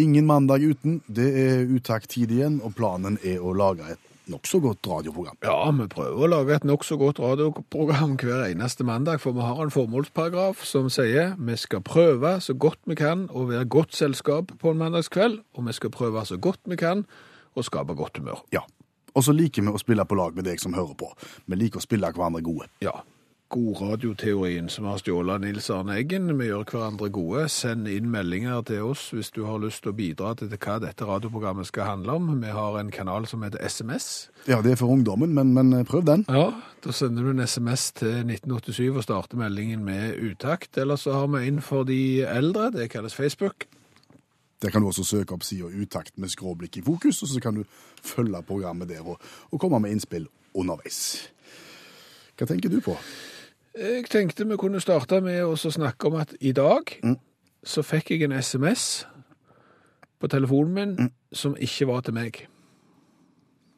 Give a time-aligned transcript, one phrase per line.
[0.00, 1.00] Ingen mandag uten.
[1.06, 5.36] Det er utakt-tid igjen, og planen er å lage et nokså godt radioprogram.
[5.44, 9.60] Ja, vi prøver å lage et nokså godt radioprogram hver eneste mandag, for vi har
[9.60, 14.54] en formålsparagraf som sier vi skal prøve så godt vi kan å være godt selskap
[14.62, 17.04] på en mandagskveld, og vi skal prøve så godt vi kan
[17.52, 18.44] å skape godt humør.
[18.54, 18.64] Ja.
[19.10, 21.10] Og så liker vi å spille på lag med deg som hører på.
[21.50, 22.70] Vi liker å spille hverandre gode.
[22.84, 23.00] Ja,
[23.50, 26.30] god radioteorien som har stjålet Nils Arne Eggen.
[26.38, 27.48] Vi gjør hverandre gode.
[27.50, 31.08] Send inn meldinger til oss hvis du har lyst til å bidra til hva dette
[31.08, 32.28] radioprogrammet skal handle om.
[32.44, 34.28] Vi har en kanal som heter SMS.
[34.46, 36.22] Ja, det er for ungdommen, men, men prøv den.
[36.30, 36.52] Ja,
[36.84, 40.78] da sender du en SMS til 1987 og starter meldingen med utakt.
[40.78, 43.66] Eller så har vi inn for de eldre, det kalles Facebook.
[44.62, 47.58] Der kan du også søke opp sida Utakt med skråblikk i fokus, og så kan
[47.58, 47.64] du
[48.04, 49.18] følge programmet der og,
[49.50, 51.30] og komme med innspill underveis.
[52.38, 52.94] Hva tenker du på?
[53.78, 56.90] Jeg tenkte vi kunne starte med å snakke om at i dag
[57.62, 59.06] så fikk jeg en SMS
[60.20, 62.40] på telefonen min som ikke var til meg.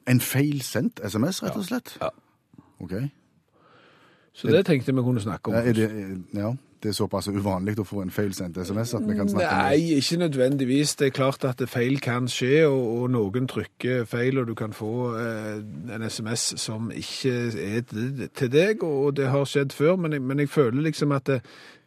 [0.09, 1.97] En feilsendt SMS, rett og slett?
[2.01, 2.09] Ja.
[2.81, 2.95] Ok.
[4.33, 5.55] Så det tenkte vi kunne snakke om.
[5.55, 5.91] Ja, er det,
[6.35, 9.59] ja, det er såpass uvanlig å få en feilsendt SMS at vi kan snakke om
[9.71, 9.79] det.
[9.79, 10.95] Nei, ikke nødvendigvis.
[10.99, 14.75] Det er klart at feil kan skje, og, og noen trykker feil, og du kan
[14.75, 15.61] få eh,
[15.95, 20.43] en SMS som ikke er til- deg, og det har skjedd før, men jeg, men
[20.43, 21.39] jeg føler liksom at det,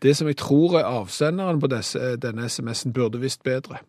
[0.02, 3.82] det som jeg tror er avsenderen på desse, denne SMS-en, burde visst bedre.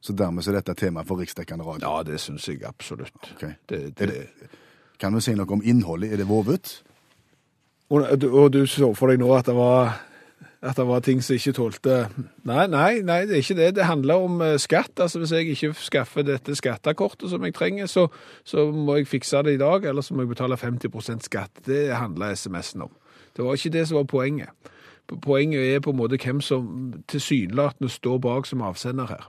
[0.00, 1.84] Så dermed så er dette tema for riksdekkende radio.
[1.84, 3.12] Ja, det syns jeg absolutt.
[3.36, 3.54] Okay.
[3.68, 4.50] Det, det, det,
[5.00, 6.12] kan vi si noe om innholdet?
[6.12, 6.74] Er det vovet?
[7.92, 9.94] og, og du så for deg nå at det var
[10.64, 11.94] at det var ting som ikke tålte
[12.48, 13.68] Nei, nei, nei, det er ikke det.
[13.76, 14.96] Det handler om eh, skatt.
[15.04, 18.06] Altså Hvis jeg ikke skaffer dette skattekortet som jeg trenger, så,
[18.48, 21.62] så må jeg fikse det i dag, eller så må jeg betale 50% skatt.
[21.68, 22.94] Det handler SMS-en om.
[23.36, 24.72] Det var ikke det som var poenget.
[25.20, 26.68] Poenget er på en måte hvem som
[27.12, 29.26] tilsynelatende står bak som avsender her.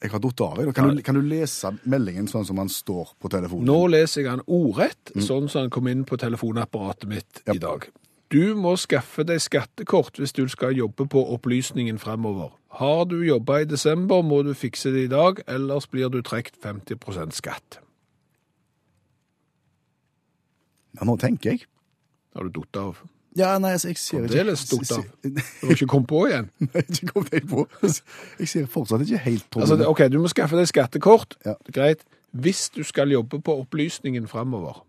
[0.00, 0.60] Jeg har datt av.
[0.72, 3.66] Kan, du, kan du lese meldingen sånn som den står på telefonen?
[3.68, 7.52] Nå leser jeg han ordrett, sånn som han kom inn på telefonapparatet mitt Ja.
[7.52, 7.84] i dag.
[8.30, 12.52] Du må skaffe deg skattekort hvis du skal jobbe på opplysningen fremover.
[12.78, 16.60] Har du jobba i desember, må du fikse det i dag, ellers blir du trukket
[16.62, 17.80] 50% skatt.
[20.94, 21.66] Ja, nå tenker jeg.
[22.36, 23.00] Har du datt av?
[23.38, 25.02] Ja, nei, jeg, jeg sier ikke Fremdeles datt av.
[25.22, 26.48] Du har ikke kommet på igjen?
[26.66, 27.66] Nei, ikke kom jeg på.
[27.82, 31.36] Jeg sier fortsatt ikke helt på Altså, OK, du må skaffe deg skattekort.
[31.46, 31.54] Ja.
[31.70, 32.02] Greit.
[32.30, 34.82] Hvis du skal jobbe på opplysningen fremover.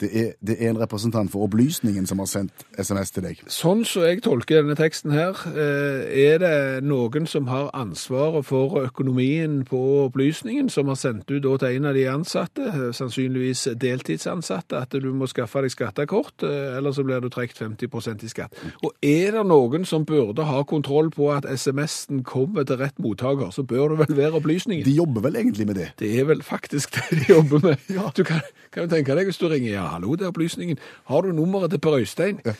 [0.00, 3.42] Det er, det er en representant for opplysningen som har sendt SMS til deg.
[3.52, 6.54] Sånn som jeg tolker denne teksten her, eh, er det
[6.86, 11.94] noen som har ansvaret for økonomien på opplysningen, som har sendt ut til en av
[11.94, 17.20] de ansatte, eh, sannsynligvis deltidsansatte, at du må skaffe deg skattekort, eh, eller så blir
[17.20, 18.52] du trekt 50% i skatt.
[18.82, 23.52] Og er det noen som burde ha kontroll på at SMS-en kommer til rett mottaker,
[23.52, 24.84] så bør det vel være opplysningen.
[24.84, 25.88] De jobber vel egentlig med det?
[25.98, 27.76] Det er vel faktisk det de jobber med.
[27.92, 28.08] Ja.
[28.16, 28.40] Du kan,
[28.72, 30.78] kan jo tenke deg hvis du ringer, ja, hallo, det er opplysningen.
[31.04, 32.40] Har du nummeret til Per Øystein?
[32.46, 32.52] Ja,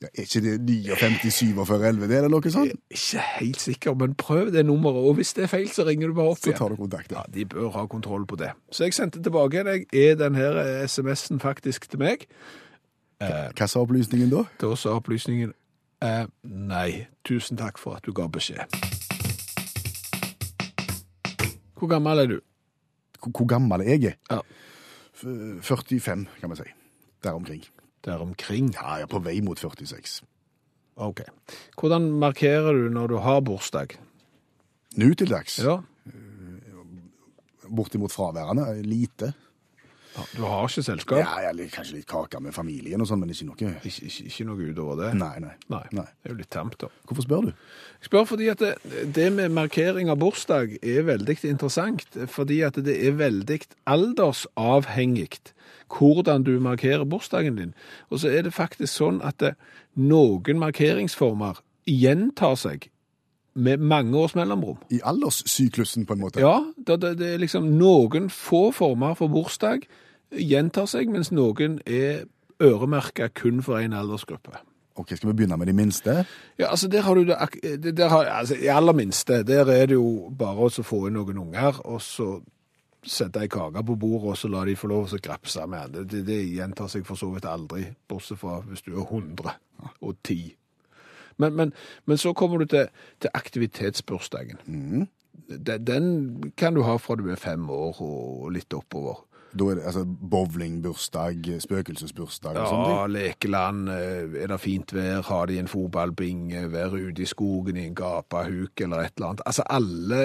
[0.00, 2.08] er ikke det 59 47 11?
[2.08, 2.72] Det er det noe sånt?
[2.90, 6.14] Ikke helt sikker, men prøv det nummeret, og hvis det er feil, så ringer du
[6.14, 6.56] bare opp igjen.
[6.56, 7.12] Så tar du kontakt.
[7.12, 7.32] Ja, Ja.
[7.34, 8.52] de bør ha kontroll på det.
[8.72, 12.24] Så jeg sendte tilbake igjen, er denne SMS-en faktisk til meg?
[13.20, 14.44] Hva sa opplysningen da?
[14.60, 15.52] Da sa opplysningen,
[16.02, 18.64] eh, nei, tusen takk for at du ga beskjed.
[21.76, 22.40] Hvor gammel er du?
[23.20, 24.14] Hvor, hvor gammel jeg er?
[24.30, 24.40] Ja.
[25.20, 26.68] F- 45, kan vi si.
[27.24, 27.64] Der omkring.
[28.04, 28.72] Der omkring.
[28.74, 30.22] Ja, er på vei mot 46.
[30.96, 31.20] Ok.
[31.80, 33.88] Hvordan markerer du når du har bursdag?
[34.96, 35.58] Nå til dags.
[35.62, 35.78] Ja,
[37.76, 38.82] Bortimot fraværende.
[38.82, 39.32] Lite.
[40.34, 41.20] Du har ikke selskap?
[41.22, 44.46] Ja, jeg kanskje litt kake med familien og sånn, men ikke noe Ikke, ikke, ikke
[44.48, 45.10] noe utover det?
[45.20, 45.54] Nei, nei.
[45.70, 45.82] Nei.
[45.96, 46.06] Nei.
[46.10, 46.90] Det er jo litt tamt da.
[47.06, 47.52] Hvorfor spør du?
[48.00, 48.74] Jeg spør fordi at det,
[49.14, 53.60] det med markering av bursdag er veldig interessant, fordi at det er veldig
[53.90, 55.30] aldersavhengig
[55.90, 57.74] hvordan du markerer bursdagen din.
[58.10, 59.54] Og så er det faktisk sånn at det,
[59.98, 62.90] noen markeringsformer gjentar seg
[63.54, 64.78] med mange års mellomrom.
[64.90, 66.40] I alderssyklusen, på en måte?
[66.40, 69.88] Ja, det, det, det er liksom noen få former for bursdag
[70.30, 72.26] gjentar seg, mens noen er
[72.62, 74.60] øremerket kun for en aldersgruppe.
[75.00, 76.24] Ok, Skal vi begynne med de minste?
[76.58, 79.94] Ja, altså der har du det, der har, altså, I aller minste, der er det
[79.94, 82.34] jo bare å få inn noen unger, og så
[83.06, 85.94] sette ei kake på bordet, og så la de få lov til å grapse med
[85.94, 86.04] det.
[86.10, 86.24] det.
[86.26, 89.54] Det gjentar seg for så vidt aldri, bortsett fra hvis du er 100
[90.00, 90.56] og 10.
[91.40, 91.72] Men, men,
[92.06, 92.86] men så kommer du til,
[93.20, 94.60] til aktivitetsbursdagen.
[95.50, 99.24] Den, den kan du ha fra du er fem år og litt oppover.
[99.50, 105.24] Da er det altså bowlingbursdag, spøkelsesbursdag og sånne Ja, lekeland, eh, er det fint vær,
[105.26, 109.42] Har de en fotballbinge, være ute i skogen i en gapahuk eller et eller annet.
[109.46, 110.20] Altså alle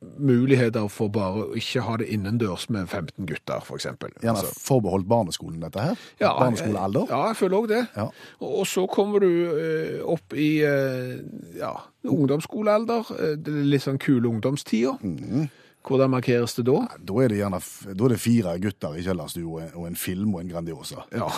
[0.00, 4.12] muligheter for bare å ikke ha det innendørs med 15 gutter, for eksempel.
[4.22, 5.96] Gjerne Altså, forbeholdt barneskolen, dette her.
[6.20, 7.06] ja, Barneskolealder.
[7.10, 7.80] Ja, jeg føler òg det.
[7.96, 8.08] Ja.
[8.40, 11.18] Og så kommer du eh, opp i eh,
[11.58, 11.72] ja,
[12.06, 14.98] ungdomsskolealder, eh, litt sånn kule ungdomstider.
[15.02, 15.48] Mhm.
[15.86, 16.80] Hvordan markeres det da?
[17.06, 20.50] Da er det gjerne er det fire gutter i kjellerstua og en film og en
[20.50, 21.04] Grandiosa.
[21.14, 21.28] Ja,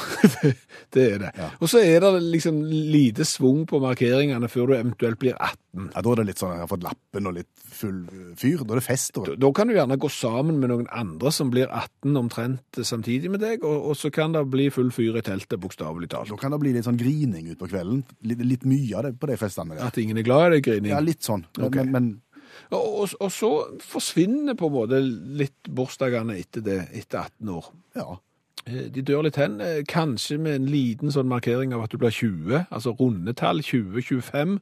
[0.96, 1.30] det er det.
[1.60, 5.90] Og så er det liksom lite svung på markeringene før du eventuelt blir 18.
[5.94, 7.50] Ja, Da er det litt sånn jeg har fått lappen og litt
[7.80, 8.00] full
[8.40, 8.64] fyr.
[8.64, 9.12] Da er det fest.
[9.14, 9.26] Da.
[9.28, 13.30] Da- Da kan du gjerne gå sammen med noen andre som blir 18 omtrent samtidig
[13.30, 16.28] med deg, og, og så kan det bli full fyr i teltet, bokstavelig talt.
[16.32, 18.02] Da kan det bli litt sånn grining utpå kvelden.
[18.26, 19.76] Litt, litt mye av det på de festene.
[19.78, 19.86] Der.
[19.86, 20.90] At ingen er glad i det, grining.
[20.96, 21.46] Ja, litt sånn.
[21.58, 21.84] Okay.
[21.84, 22.10] Men, men
[22.70, 23.52] Og, og, så
[23.82, 27.70] forsvinner på en måte litt bursdagene etter det, etter 18 år.
[27.96, 28.10] ja.
[28.66, 31.98] Eh, De dør litt hen, eh, kanskje med en liten sånn markering av at du
[31.98, 34.58] blir 20, altså rundetall 20-25.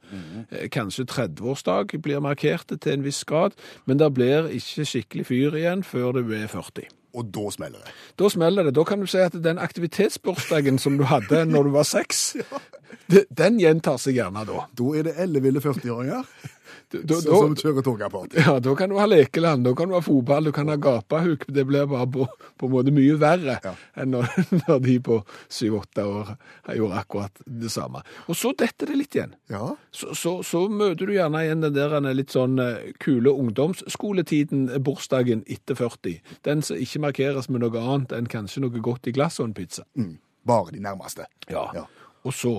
[0.53, 3.53] Eh, Kanskje 30-årsdag blir markert til en viss grad,
[3.87, 6.87] men det blir ikke skikkelig fyr igjen før du er 40.
[7.19, 7.93] Og da smeller det.
[8.21, 8.75] Da smeller det.
[8.77, 12.37] Da kan du si at den aktivitetsbursdagen som du hadde når du var seks,
[13.29, 14.67] den gjentar seg gjerne da.
[14.77, 16.25] Da er det elleville 40-åringer
[16.89, 18.33] Da, da, som kjører togapart.
[18.33, 21.43] ja, da kan du ha lekeland, da kan du ha fotball, du kan ha gapahuk.
[21.53, 22.25] Det blir bare på,
[22.57, 23.73] på en måte mye verre Ja.
[24.01, 24.31] enn når,
[24.63, 25.19] når de på
[25.53, 26.31] syv-åtte år
[26.79, 28.01] gjorde akkurat det samme.
[28.29, 29.35] Og så detter det litt igjen.
[29.53, 29.75] Ja.
[29.93, 34.81] Så, så, så møter du gjerne igjen den der litt sånn eh, kule ungdomsskoletiden, eh,
[34.81, 36.23] bursdagen etter 40.
[36.49, 39.57] Den som ikke markeres med noe annet enn kanskje noe godt i glass og en
[39.61, 39.85] pizza.
[39.99, 40.17] Mm.
[40.49, 41.29] Bare de nærmeste.
[41.53, 41.69] Ja.
[41.77, 41.85] Ja.
[42.25, 42.57] Og så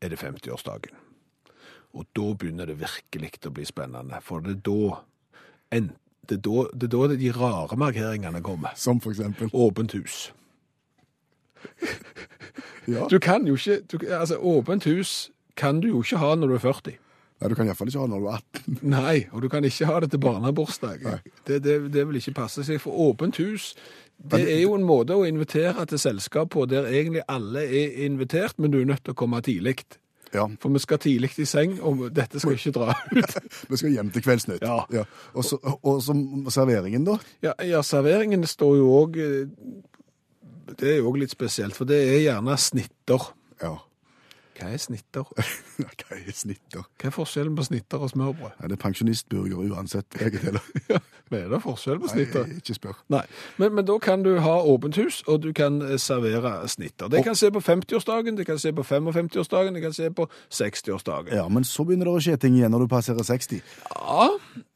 [0.00, 0.98] er det 50-årsdagen.
[1.96, 5.00] Og da begynner det virkelig å bli spennende, for det er da,
[5.78, 5.90] en,
[6.28, 8.76] det er da, det er da de rare markeringene kommer.
[8.76, 9.50] Som for eksempel.
[9.52, 10.28] Åpent hus.
[12.88, 13.04] Ja.
[13.10, 16.54] Du kan jo ikke, du, altså åpent hus kan du jo ikke ha når du
[16.54, 16.94] er 40.
[17.38, 18.78] Nei, du kan iallfall ikke ha når du er 18.
[18.96, 21.04] Nei, og du kan ikke ha det til barnebursdag.
[21.46, 23.74] Det, det, det vil ikke passe seg, for åpent hus
[24.18, 28.58] det er jo en måte å invitere til selskap på der egentlig alle er invitert,
[28.58, 29.78] men du er nødt til å komme tidlig.
[30.34, 30.44] Ja.
[30.60, 33.36] For vi skal tidlig i seng, og dette skal ikke dra ut.
[33.70, 34.60] Vi skal hjem til Kveldsnytt.
[34.60, 35.04] Ja.
[35.32, 36.16] Og, så, og så
[36.52, 37.16] serveringen, da?
[37.44, 39.16] Ja, ja serveringen står jo òg
[40.78, 43.30] Det er jo òg litt spesielt, for det er gjerne snitter.
[43.62, 43.78] Ja.
[44.58, 45.28] Hva er snitter?
[45.78, 46.82] Hva er snitter?
[46.98, 48.56] Hva er forskjellen på snitter og smørbrød?
[48.58, 50.58] Ja, det er pensjonistburger uansett, Hva.
[50.92, 50.98] Ja,
[51.30, 52.46] men er det forskjell på snitter?
[52.48, 53.00] Nei, ikke spør.
[53.12, 53.22] Nei,
[53.60, 57.10] men, men da kan du ha åpent hus, og du kan eh, servere snitter.
[57.12, 61.34] Det kan se på 50-årsdagen, det kan se på 55-årsdagen, det kan se på 60-årsdagen.
[61.36, 63.62] Ja, men så begynner det å skje ting igjen når du passerer 60.
[63.92, 64.28] Ja,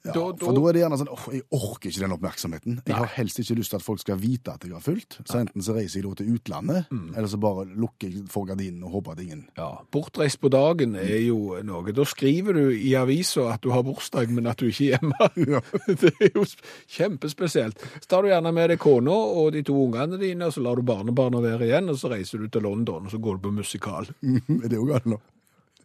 [0.03, 2.79] Ja, da, for da er det gjerne sånn åh, jeg orker ikke den oppmerksomheten.
[2.91, 5.21] Jeg har helst ikke lyst til at folk skal vite at jeg har fulgt.
[5.23, 8.83] Så enten så reiser jeg da til utlandet, eller så bare lukker jeg for gardinen
[8.83, 11.95] og håper at ingen ja, bortreist på dagen er jo noe.
[11.95, 15.31] Da skriver du i avisa at du har bursdag, men at du ikke er hjemme.
[15.53, 15.61] Ja.
[16.03, 16.43] Det er jo
[16.91, 17.79] kjempespesielt.
[18.01, 20.79] Så tar du gjerne med deg kona og de to ungene dine, og så lar
[20.79, 23.55] du barnebarna være igjen, og så reiser du til London, og så går du på
[23.61, 24.09] musikal.
[24.23, 25.21] Er det jo galt nå?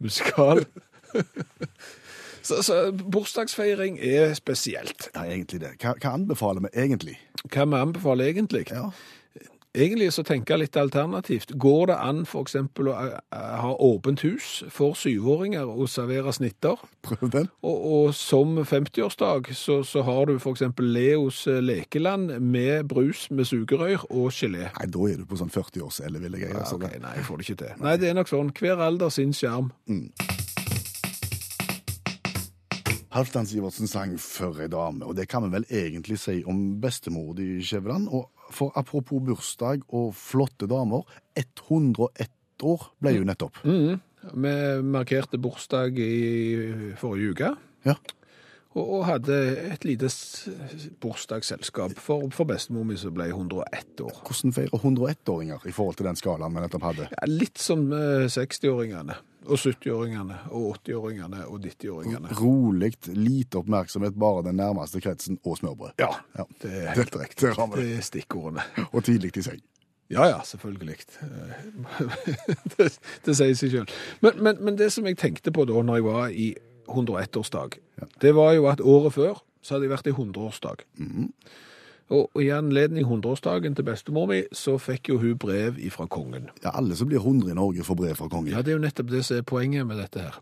[0.01, 0.65] Musikal.
[2.47, 5.09] så, så bursdagsfeiring er spesielt.
[5.13, 5.75] Ja, egentlig det.
[5.81, 7.19] Hva, hva anbefaler vi egentlig?
[7.51, 8.67] Hva vi anbefaler egentlig?
[8.71, 8.89] Ja.
[9.77, 11.51] Egentlig så tenker jeg litt alternativt.
[11.61, 12.95] Går det an eksempel å
[13.61, 16.81] ha åpent hus for syvåringer og servere snitter?
[17.05, 17.49] Prøv den.
[17.61, 23.49] Og, og som 50-årsdag så, så har du eksempel Leos eh, lekeland med brus med
[23.51, 24.71] sugerør og gelé.
[24.79, 26.01] Nei, da er du på sånn 40-års
[26.55, 26.73] jeg si.
[26.73, 27.77] Ja, okay, nei, jeg får det ikke til.
[27.85, 28.51] Nei, det er nok sånn.
[28.57, 29.71] Hver alder sin skjerm.
[33.17, 37.33] Halvdan Sivertsen sang 'For ei dame', og det kan vi vel egentlig si om bestemor
[37.33, 38.05] di, Skjæveland.
[38.13, 41.01] Og for apropos bursdag og flotte damer,
[41.33, 42.29] 101
[42.61, 43.57] år ble jo nettopp.
[43.65, 43.97] Mm.
[44.37, 44.53] Vi
[44.85, 47.55] markerte bursdag i forrige uke.
[47.89, 47.95] Ja.
[48.77, 49.35] Og, hadde
[49.73, 50.09] et lite
[51.01, 54.19] bursdagsselskap for, for bestemor mi som ble 101 år.
[54.27, 57.07] Hvordan feirer 101-åringer i forhold til den skalaen vi nettopp hadde?
[57.13, 59.15] Ja, litt som eh, 60-åringene,
[59.47, 62.35] og 70-åringene, og 80-åringene, og 90-åringene.
[62.41, 65.95] Rolig, lite oppmerksomhet, bare den nærmeste kretsen og smørbrød.
[66.03, 66.45] Ja, Ja.
[66.61, 67.53] det er helt direkte.
[67.55, 67.81] riktig.
[67.81, 68.67] det er stikkordene.
[68.91, 69.63] Og tidlig i seng.
[70.09, 70.97] Ja, ja, selvfølgelig.
[72.77, 72.85] det,
[73.25, 73.95] det sier seg selv.
[74.23, 76.47] Men, men, men det som jeg tenkte på da når jeg var i
[76.89, 77.79] 101-årsdag,
[78.21, 80.83] det var jo at året før så hadde jeg vært i 100-årsdag.
[82.07, 86.49] Og, og i anledning 100-årsdagen til bestemor mi, så fikk jo hun brev ifra kongen.
[86.63, 88.53] Ja, Alle som blir 100 i Norge, får brev fra kongen.
[88.53, 90.39] Ja, det er jo nettopp det som er poenget med dette her.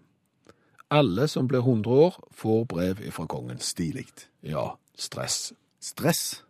[0.94, 3.60] Alle som blir 100 år, får brev ifra kongen.
[3.60, 4.06] Stilig.
[4.46, 5.54] Ja, stress.
[5.82, 6.44] Stress.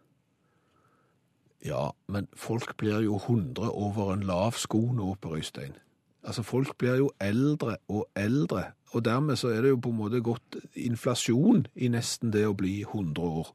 [1.65, 5.73] Ja, men folk blir jo 100 over en lav sko nå på Røystein.
[6.25, 9.99] Altså, folk blir jo eldre og eldre, og dermed så er det jo på en
[9.99, 13.53] måte gått inflasjon i nesten det å bli 100 år.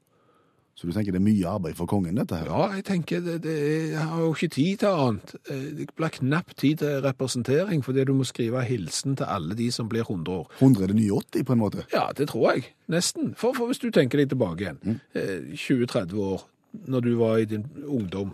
[0.75, 2.47] Så du tenker det er mye arbeid for kongen, dette her?
[2.49, 3.55] Ja, jeg tenker det, det
[3.91, 5.33] jeg har jo ikke tid til annet.
[5.51, 9.67] Eh, Det blir knapt tid til representering, fordi du må skrive hilsen til alle de
[9.71, 10.47] som blir 100 år.
[10.59, 11.85] 100 er det nye 80, på en måte?
[11.93, 12.71] Ja, det tror jeg.
[12.89, 13.35] Nesten.
[13.37, 15.53] For, for hvis du tenker deg tilbake igjen, mm.
[15.53, 16.47] 20-30 år,
[16.87, 18.33] når du var i din ungdom,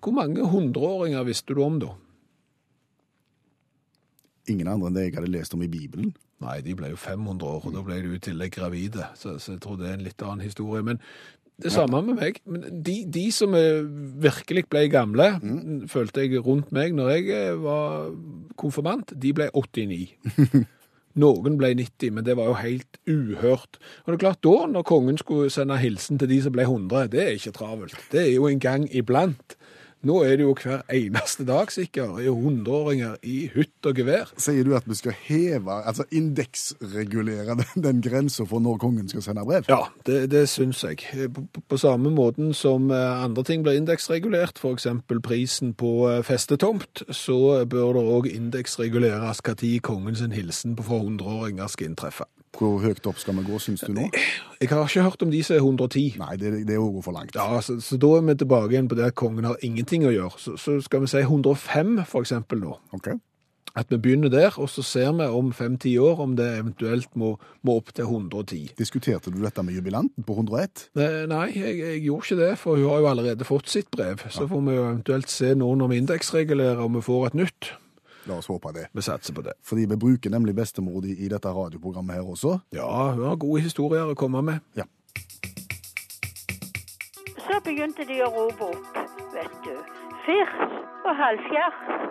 [0.00, 1.94] hvor mange hundreåringer visste du om da?
[4.50, 6.12] Ingen andre enn det jeg hadde lest om i Bibelen.
[6.40, 9.54] Nei, de ble jo 500 år, og da ble de i tillegg gravide, så, så
[9.54, 10.80] jeg tror det er en litt annen historie.
[10.86, 11.00] Men
[11.60, 12.40] det samme med meg.
[12.48, 13.52] Men de, de som
[14.24, 15.28] virkelig ble gamle,
[15.92, 18.12] følte jeg rundt meg når jeg eh, var
[18.60, 20.14] konfirmant, de ble 89.
[21.20, 23.80] Noen ble 90, men det var jo helt uhørt.
[24.04, 27.10] Og det er klart da, når kongen skulle sende hilsen til de som ble 100,
[27.12, 27.98] det er ikke travelt.
[28.12, 29.56] Det er jo en gang iblant.
[30.06, 34.30] Nå er det jo hver eneste dag sikkert i hundreåringer i hytt og gevær.
[34.40, 39.22] Sier du at vi skal heve, altså indeksregulere den, den grensa for når kongen skal
[39.26, 39.68] sende brev?
[39.68, 41.04] Ja, det, det syns jeg.
[41.36, 44.86] På, på- samme måten som eh, andre ting blir indeksregulert, f.eks.
[45.24, 51.04] prisen på eh, festetomt, så bør det òg indeksreguleres når kongen sin hilsen på for
[51.04, 52.24] hundreåringer skal inntreffe.
[52.58, 54.08] Hvor høyt opp skal vi gå, syns du nå?
[54.60, 56.18] Jeg har ikke hørt om de som er 110.
[56.20, 57.36] Nei, det, det er å gå for langt.
[57.38, 60.12] Ja, så, så da er vi tilbake igjen på det at kongen har ingenting å
[60.12, 60.36] gjøre.
[60.42, 62.76] Så, så skal vi si 105 for eksempel nå.
[62.98, 63.20] Okay.
[63.78, 67.36] At vi begynner der, og så ser vi om fem-ti år om det eventuelt må,
[67.62, 68.72] må opp til 110.
[68.78, 70.88] Diskuterte du dette med jubilanten på 101?
[70.98, 74.26] Eh, Nei, jeg, jeg gjorde ikke det, for hun har jo allerede fått sitt brev.
[74.26, 77.70] Så får vi jo eventuelt se nå når vi indeksregulerer om vi får et nytt.
[78.28, 78.88] La oss håpe det.
[78.92, 79.52] Vi satser på det.
[79.64, 82.58] Fordi vi bruker nemlig bestemor di i dette radioprogrammet her også.
[82.76, 84.60] Ja, hun har gode historier å komme med.
[84.76, 84.84] Ja.
[87.46, 89.00] Så begynte de å rope opp,
[89.34, 89.74] vet du.
[90.26, 90.56] Firs
[91.08, 92.10] og halvfjerds,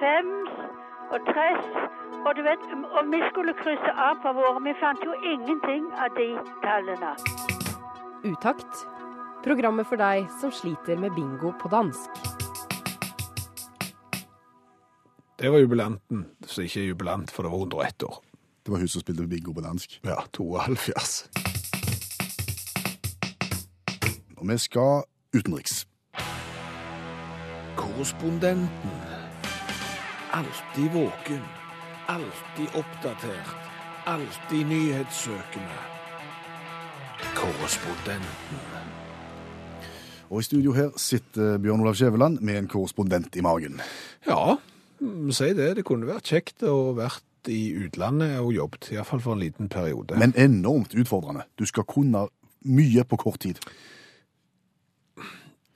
[0.00, 0.56] fems
[1.14, 1.70] og tress.
[2.24, 2.62] Og du vet,
[2.96, 4.58] og vi skulle krysse av på våre.
[4.64, 6.30] Vi fant jo ingenting av de
[6.64, 7.14] tallene.
[8.24, 8.86] Utakt.
[9.44, 12.33] Programmet for deg som sliter med bingo på dansk.
[15.44, 18.24] Det var jubilanten, så ikke jubilant, for det var 101 år.
[18.64, 20.00] Det var hun som spilte bingo på dansk.
[20.04, 21.28] Ja, 72.
[24.36, 25.02] Og vi skal
[25.36, 25.86] utenriks.
[27.76, 28.96] Korrespondenten.
[30.32, 31.44] Alltid våken.
[32.08, 33.56] Alltid oppdatert.
[34.06, 35.80] Alltid nyhetssøkende.
[37.36, 38.60] Korrespondenten.
[40.30, 43.80] Og i studio her sitter Bjørn Olav Skjæveland med en korrespondent i magen.
[44.26, 44.56] Ja,
[45.32, 45.70] si det.
[45.78, 50.16] Det kunne vært kjekt å vært i utlandet og jobbet, iallfall for en liten periode.
[50.20, 51.44] Men enormt utfordrende.
[51.58, 52.28] Du skal kunne
[52.64, 53.60] mye på kort tid.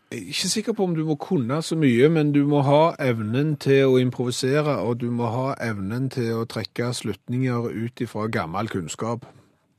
[0.08, 2.94] Jeg er ikke sikker på om du må kunne så mye, men du må ha
[3.04, 8.24] evnen til å improvisere, og du må ha evnen til å trekke slutninger ut ifra
[8.32, 9.26] gammel kunnskap.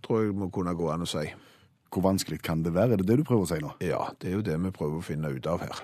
[0.05, 1.25] Tror jeg må kunne gå an å si.
[1.89, 2.93] Hvor vanskelig kan det være?
[2.93, 3.73] Er det det du prøver å si nå?
[3.81, 5.81] Ja, det er jo det vi prøver å finne ut av her.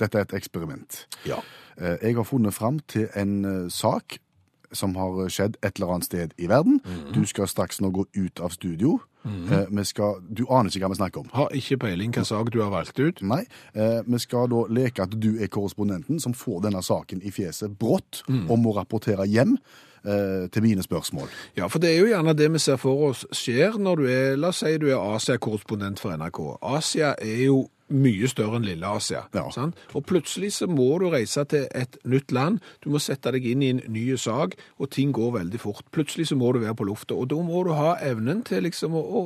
[0.00, 1.04] Dette er et eksperiment.
[1.28, 1.38] Ja.
[1.78, 4.18] Eh, Jeg har funnet fram til en eh, sak
[4.72, 6.76] som har skjedd et eller annet sted i verden.
[7.12, 9.00] Du skal straks nå gå ut av studio.
[9.26, 11.30] Eh, Vi skal, du aner ikke hva vi snakker om.
[11.34, 13.18] Har ikke peiling hva sak du har valgt ut.
[13.26, 13.42] Nei,
[13.74, 17.74] eh, vi skal da leke at du er korrespondenten som får denne saken i fjeset
[17.82, 19.56] brått og må rapportere hjem
[20.06, 21.26] eh, til mine spørsmål.
[21.58, 24.36] Ja, for det er jo gjerne det vi ser for oss skjer når du er,
[24.38, 26.40] la oss si du er Asia-korrespondent for NRK.
[26.62, 29.24] Asia er jo mye større enn lille Asia.
[29.34, 29.48] Ja.
[29.50, 29.74] Sant?
[29.94, 33.62] Og plutselig så må du reise til et nytt land, du må sette deg inn
[33.62, 35.84] i en ny sak, og ting går veldig fort.
[35.94, 38.94] Plutselig så må du være på lufta, og da må du ha evnen til liksom
[38.94, 39.24] å, å,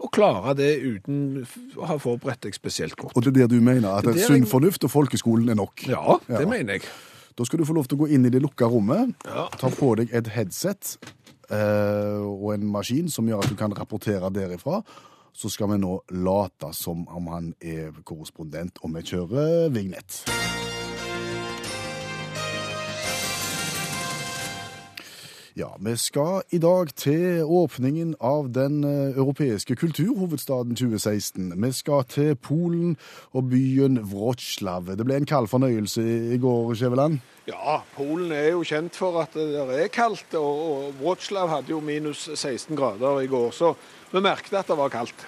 [0.00, 1.44] å klare det uten
[1.76, 3.16] å ha forberedt deg spesielt godt.
[3.16, 5.60] Og det er det du mener at Det er sunn jeg- fornuft og folkeskolen er
[5.60, 5.86] nok?
[5.86, 6.46] Ja, det Ja.
[6.48, 6.82] mener jeg.
[7.36, 9.48] Da skal du få lov til å gå inn i det lukka rommet, Ja.
[9.60, 10.96] ta på deg et headset
[11.50, 14.82] eh, og en maskin som gjør at du kan rapportere derifra.
[15.36, 20.22] Så skal vi nå late som om han er korrespondent, og vi kjører vignett.
[25.56, 31.54] Ja, vi skal i dag til åpningen av den eh, europeiske kulturhovedstaden 2016.
[31.62, 32.98] Vi skal til Polen
[33.32, 34.92] og byen Wroclaw.
[34.92, 37.16] Det ble en kald fornøyelse i går, Skjæveland.
[37.48, 42.28] Ja, Polen er jo kjent for at det er kaldt, og, Wroclaw hadde jo minus
[42.34, 43.72] 16 grader i går, så
[44.12, 45.24] vi merket at det var kaldt.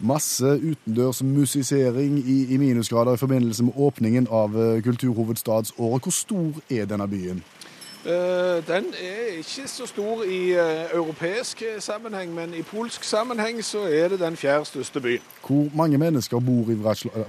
[0.00, 6.08] Masse utendørs musisering i, i minusgrader i forbindelse med åpningen av eh, kulturhovedstadsåret.
[6.08, 7.44] Hvor stor er denne byen?
[8.06, 13.78] Eh, den er ikke så stor i eh, europeisk sammenheng, men i polsk sammenheng så
[13.90, 15.22] er det den fjerde største byen.
[15.46, 16.76] Hvor mange mennesker bor i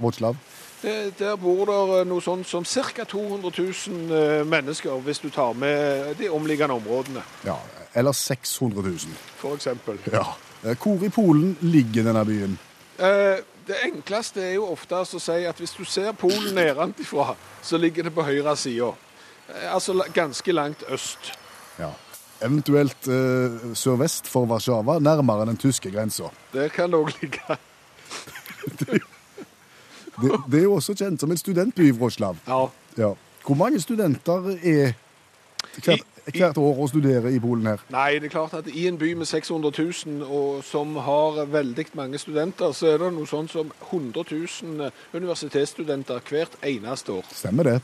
[0.00, 0.36] Wroclaw-?
[0.82, 3.04] Eh, Der bor det noe sånt som ca.
[3.04, 3.50] 200
[3.88, 7.54] 000 eh, mennesker, hvis du tar med de omliggende områdene, Ja,
[7.94, 8.98] eller 600 000.
[9.36, 9.98] For eksempel.
[10.12, 10.24] Ja.
[10.64, 12.58] Eh, Hvor i Polen ligger denne byen?
[12.98, 13.36] Eh,
[13.66, 18.02] Det enkleste er jo oftest å si at hvis du ser Polen nedenfra, så ligger
[18.02, 18.92] det på høyre side.
[19.50, 21.32] Eh, Altså ganske langt øst.
[21.78, 21.90] Ja.
[22.42, 26.30] Eventuelt eh, sørvest for Warszawa, nærmere den tyske grensa.
[26.52, 27.40] Der kan det òg ligge.
[30.20, 32.34] Det, det er jo også kjent som en studentby i Wroclaw.
[32.48, 32.66] Ja.
[32.98, 33.12] Ja.
[33.46, 34.92] Hvor mange studenter er
[35.84, 36.02] hvert,
[36.34, 37.80] I- hvert år å studere i Polen her?
[37.88, 39.72] Nei, det er klart at i en by med 600
[40.06, 44.90] 000, og som har veldig mange studenter, så er det noe sånn som 100 000
[45.16, 47.24] universitetsstudenter hvert eneste år.
[47.32, 47.78] Stemmer det.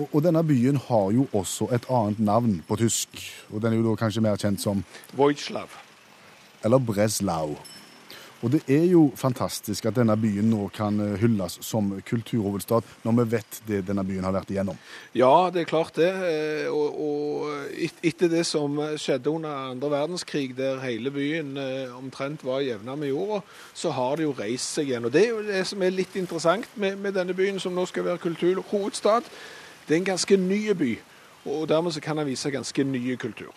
[0.00, 3.20] Og, og denne byen har jo også et annet navn på tysk,
[3.52, 4.80] og den er jo da kanskje mer kjent som
[5.18, 5.68] Voitslav.
[6.64, 7.58] eller Breslau.
[8.40, 13.18] Og det er jo fantastisk at denne byen nå kan eh, hylles som kulturhovedstad, når
[13.18, 14.78] vi vet det denne byen har vært igjennom.
[15.12, 16.08] Ja, det er klart det.
[16.08, 22.40] eh, Og, og etter det som skjedde under andre verdenskrig, der hele byen eh, omtrent
[22.48, 23.42] var jevna med jorda,
[23.76, 25.04] så har det jo reist seg igjen.
[25.04, 27.84] Og det er jo det som er litt interessant med, med denne byen, som nå
[27.92, 29.28] skal være kulturhovedstad.
[29.90, 30.92] Det er en ganske ny by,
[31.50, 33.50] og dermed så kan den vise ganske ny kultur.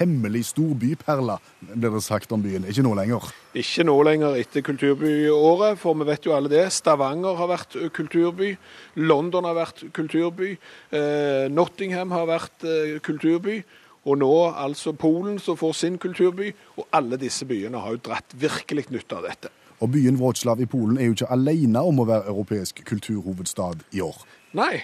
[0.00, 2.66] Hemmelig stor byperle, blir det sagt om byen.
[2.66, 3.28] Ikke nå lenger.
[3.54, 6.66] Ikke nå lenger etter kulturbyåret, for vi vet jo alle det.
[6.74, 8.50] Stavanger har vært kulturby,
[8.98, 10.56] London har vært kulturby,
[10.90, 13.62] eh, Nottingham har vært eh, kulturby,
[14.10, 16.50] og nå altså Polen som får sin kulturby,
[16.82, 19.54] og alle disse byene har jo dratt virkelig nytte av dette.
[19.78, 24.02] Og byen Wroclaw i Polen er jo ikke alene om å være europeisk kulturhovedstad i
[24.02, 24.26] år.
[24.58, 24.82] Nei,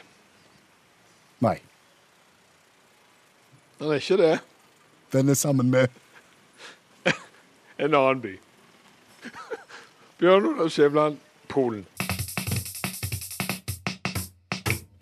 [1.46, 1.58] Nei,
[3.78, 4.34] den er ikke det.
[5.12, 5.88] den er sammen med
[7.84, 8.32] En annen by.
[10.18, 11.84] Bjørn Olav Skjævland, Polen.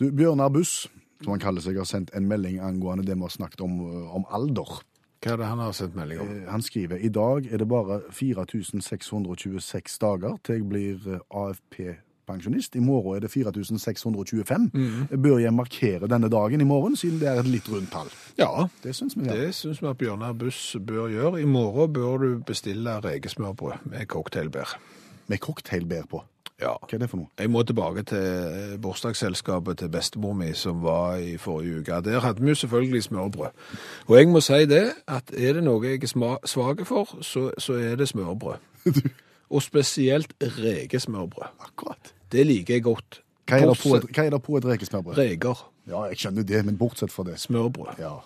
[0.01, 0.89] Du, Bjørnar Buss,
[1.23, 4.17] som han kaller seg, har sendt en melding angående det vi har snakket om, eh,
[4.17, 4.81] om alder.
[5.25, 6.33] Hva er det han har sendt melding om?
[6.43, 11.21] Eh, Han skriver i dag er det bare 4626 dager til jeg blir eh,
[12.25, 12.77] AFP-pensjonist.
[12.77, 14.71] I morgen er det 4625.
[15.23, 18.09] Bør jeg markere denne dagen i morgen, siden det er et litt rundt tall?
[18.39, 19.25] Ja, Det syns vi.
[19.25, 19.35] Ja.
[19.37, 21.41] Det syns vi at Bjørnar Buss bør gjøre.
[21.41, 24.79] I morgen bør du bestille rekesmørbrød med cocktailbær.
[25.29, 26.25] Med cocktailbær på.
[26.61, 26.77] Ja.
[26.81, 27.29] Hva er det for noe?
[27.39, 32.01] Jeg må tilbake til bursdagsselskapet til bestemor mi som var i forrige uke.
[32.05, 33.51] Der hadde vi jo selvfølgelig smørbrød.
[34.07, 37.73] Og jeg må si det, at er det noe jeg er svak for, så, så
[37.73, 38.57] er det smørbrød.
[39.51, 41.61] Og spesielt rekesmørbrød.
[41.61, 42.15] Akkurat.
[42.33, 43.21] Det liker jeg godt.
[43.49, 45.19] Hva er det på et, hva er det på et rekesmørbrød?
[45.19, 45.67] Reker.
[45.89, 47.37] Ja, jeg skjønner det, men bortsett fra det.
[47.43, 48.01] Smørbrød.
[48.01, 48.17] Ja.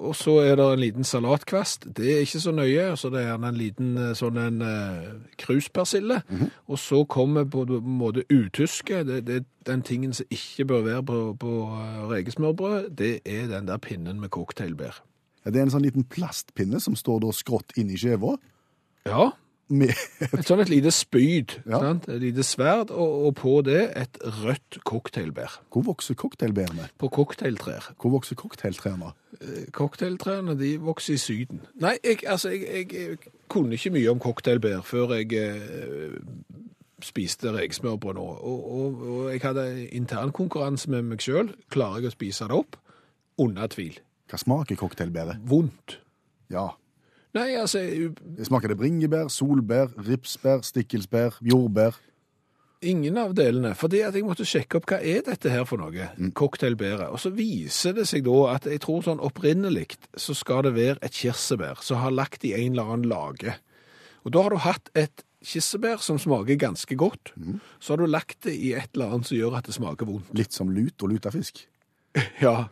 [0.00, 1.84] Og så er det en liten salatkvast.
[1.96, 2.96] Det er ikke så nøye.
[2.96, 6.22] Så det er en liten eh, sånn en uh, kruspersille.
[6.66, 9.02] Og så kommer på en måte utyske.
[9.08, 13.68] Det, det, den tingen som ikke bør være på, på eh, rekesmørbrød, det er den
[13.68, 15.02] der pinnen med cocktailbær.
[15.44, 18.36] Ja, Det er en sånn liten plastpinne som står da skrått i skjeva.
[19.06, 19.32] Ja,
[19.72, 19.92] Med
[20.28, 21.56] et sånn et lite spyd.
[21.72, 21.78] Ja.
[21.80, 22.08] Sant?
[22.12, 25.60] Et lite sverd, og, og på det et rødt cocktailbær.
[25.72, 26.90] Hvor vokser cocktailbærene?
[27.00, 27.92] På cocktailtrær.
[27.96, 29.12] Hvor vokser cocktailtrærne?
[29.72, 31.62] Cocktailtrærne de vokser i Syden.
[31.80, 36.18] Nei, jeg, altså, jeg, jeg, jeg kunne ikke mye om cocktailbær før jeg eh,
[37.02, 38.26] spiste rekesmørbrød nå.
[38.26, 39.66] Og, og, og jeg hadde
[39.98, 41.54] internkonkurranse med meg sjøl.
[41.72, 42.78] Klarer jeg å spise det opp?
[43.40, 43.96] Under tvil.
[44.30, 45.42] Hva smaker cocktailbæret?
[45.48, 45.98] Vondt.
[46.52, 46.70] Ja.
[47.32, 47.80] Nei, altså
[48.44, 51.96] Smaker det bringebær, solbær, ripsbær, stikkelsbær, jordbær?
[52.82, 53.76] Ingen av delene.
[53.78, 56.08] Fordi at jeg måtte sjekke opp hva er dette her for noe.
[56.36, 57.12] Cocktailbæret.
[57.14, 60.98] Og så viser det seg da at jeg tror sånn opprinnelig så skal det være
[61.00, 63.54] et kirsebær som har lagt i en eller annen lage.
[64.26, 67.32] Og da har du hatt et kirsebær som smaker ganske godt.
[67.80, 70.34] Så har du lagt det i et eller annet som gjør at det smaker vondt.
[70.36, 71.64] Litt som lut og lutefisk?
[72.42, 72.66] Ja.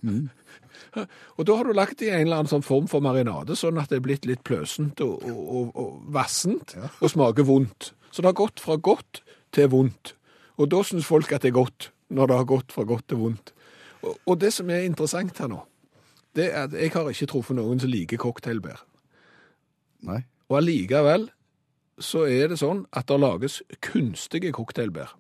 [1.39, 3.79] Og da har du lagt det i en eller annen sånn form for marinade, sånn
[3.81, 7.93] at det er blitt litt pløsent og, og, og, vassent og smaker vondt.
[8.11, 9.23] Så det har gått fra godt
[9.55, 10.15] til vondt.
[10.61, 13.23] Og da syns folk at det er godt, når det har gått fra godt til
[13.23, 13.53] vondt.
[14.03, 15.63] Og, og det som er interessant her nå,
[16.37, 18.83] det er at jeg har ikke truffet noen som liker cocktailbær.
[20.07, 20.23] Nei.
[20.51, 21.29] Og allikevel
[22.01, 25.13] så er det sånn at det lages kunstige cocktailbær.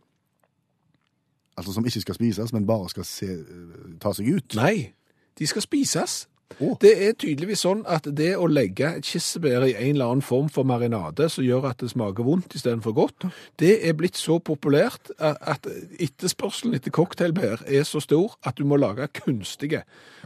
[1.60, 4.56] Altså som ikke skal spises, men bare skal se, eh, ta seg ut.
[4.56, 4.94] Nei,
[5.38, 6.22] de skal spises.
[6.58, 6.74] Oh.
[6.82, 10.48] Det er tydeligvis sånn at det å legge et kirsebær i en eller annen form
[10.52, 13.26] for marinade som gjør at det smaker vondt istedenfor godt,
[13.62, 15.68] det er blitt så populært at at
[16.02, 19.84] etterspørselen etter cocktailbær er så stor at du må lage kunstige.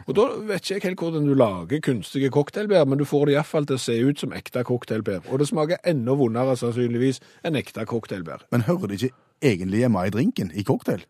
[0.08, 3.36] Og da vet ikke jeg helt hvordan du lager kunstige cocktailbær, men du får det
[3.36, 5.28] iallfall til å se ut som ekte cocktailbær.
[5.30, 8.48] Og det smaker enda vondere sannsynligvis enn ekte cocktailbær.
[8.54, 11.04] Men hører det ikke egentlig hjemme i drinken, i cocktail?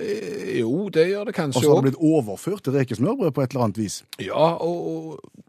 [0.00, 3.50] Eh, Jo, det gjør det Og så har det blitt overført til rekesmørbrød på et
[3.54, 4.04] eller annet vis?
[4.22, 5.45] Ja, og, og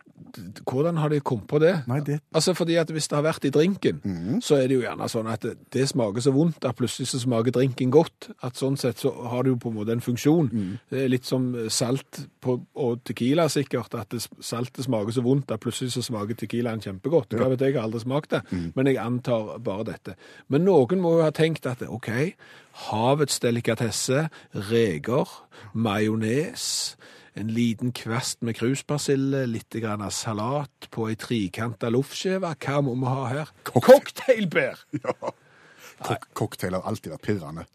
[0.68, 1.74] hvordan har de kommet på det?
[1.88, 4.02] Nei, det Altså, fordi at hvis det har vært i drinken,
[4.44, 7.20] så er det jo gjerne sånn at det, det smaker så vondt at plutselig så
[7.24, 8.30] smaker drinken godt.
[8.46, 10.52] At sånn sett så har det jo på en måte en funksjon.
[10.92, 15.52] Det er litt som salt på, og tequila sikkert, at det, saltet smaker så vondt
[15.56, 17.34] at plutselig så smaker tequilaen kjempegodt.
[17.38, 18.44] Hva vet jeg, jeg har aldri smakt det,
[18.76, 20.18] men jeg antar bare dette.
[20.52, 22.12] Men noen må jo ha tenkt at ok,
[22.88, 24.28] havets delikatesse,
[24.70, 25.32] reker,
[25.74, 26.96] majones,
[27.38, 32.54] en liten kvast med kruspersille, litt grann av salat på ei trikanta loffskive.
[32.58, 33.54] Hva må vi ha her?
[33.70, 34.82] Cocktailbær!
[36.38, 37.68] Cocktail har alltid vært pirrende.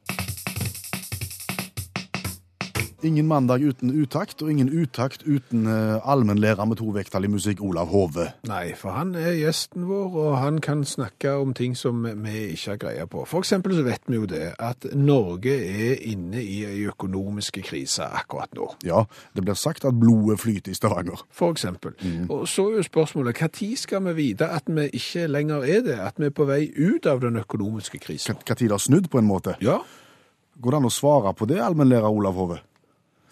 [3.02, 6.78] Ingen mandag uten utakt, og ingen utakt uten uh, allmennlærer med
[7.24, 8.28] i musikk, Olav Hove.
[8.46, 12.70] Nei, for han er gjesten vår, og han kan snakke om ting som vi ikke
[12.70, 13.24] har greie på.
[13.26, 18.06] For eksempel så vet vi jo det at Norge er inne i ei økonomisk krise
[18.06, 18.68] akkurat nå.
[18.86, 19.02] Ja,
[19.34, 21.26] det blir sagt at blodet flyter i Stavanger.
[21.30, 21.98] For eksempel.
[22.28, 25.98] Og så er jo spørsmålet, tid skal vi vite at vi ikke lenger er det?
[25.98, 28.38] At vi er på vei ut av den økonomiske krisen?
[28.46, 29.58] Tid det har snudd, på en måte?
[29.60, 29.80] Ja,
[30.62, 32.58] Går det an å svare på det, allmennlærer Olav Hove?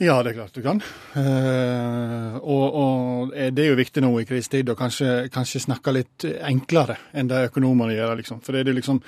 [0.00, 0.78] Ja, det er klart du kan.
[1.20, 6.24] Eh, og, og det er jo viktig nå i krisetid å kanskje, kanskje snakke litt
[6.24, 8.14] enklere enn det økonomene gjør.
[8.22, 8.40] liksom.
[8.40, 9.02] For det er jo liksom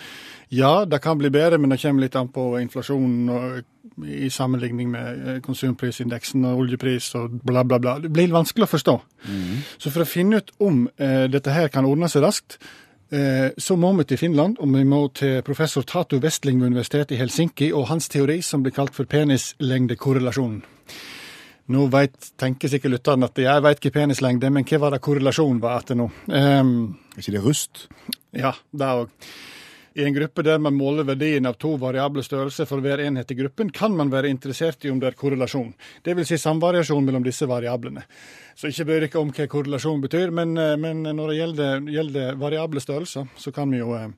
[0.52, 3.62] Ja, det kan bli bedre, men det kommer litt an på inflasjonen og
[4.04, 7.96] i sammenligning med eh, konsumprisindeksen og oljepris og bla, bla, bla.
[8.02, 8.94] Det blir vanskelig å forstå.
[9.78, 12.58] Så for å finne ut om eh, dette her kan ordne seg raskt,
[13.12, 17.16] eh, så må vi til Finland, og vi må til professor Tato Westling ved Universitetet
[17.16, 20.62] i Helsinki og hans teori som blir kalt for penislengdekorrelasjonen.
[21.72, 25.62] Nå vet, tenker sikkert lytteren at jeg vet ikke penislengde, men hva var det korrelasjonen
[25.62, 26.10] var etter nå?
[26.28, 26.74] Um,
[27.14, 27.86] Er ikke det rust?
[28.36, 29.10] ja, det òg.
[29.92, 33.36] I en gruppe der man måler verdien av to variable størrelser for hver enhet i
[33.36, 35.74] gruppen, kan man være interessert i om det er korrelasjon.
[36.04, 38.04] Det vil si samvariasjon mellom disse variablene.
[38.56, 42.40] Så ikke bry dere om hva korrelasjon betyr, men, eh, men når det gjelder, gjelder
[42.40, 44.08] variable størrelser, så kan vi jo eh,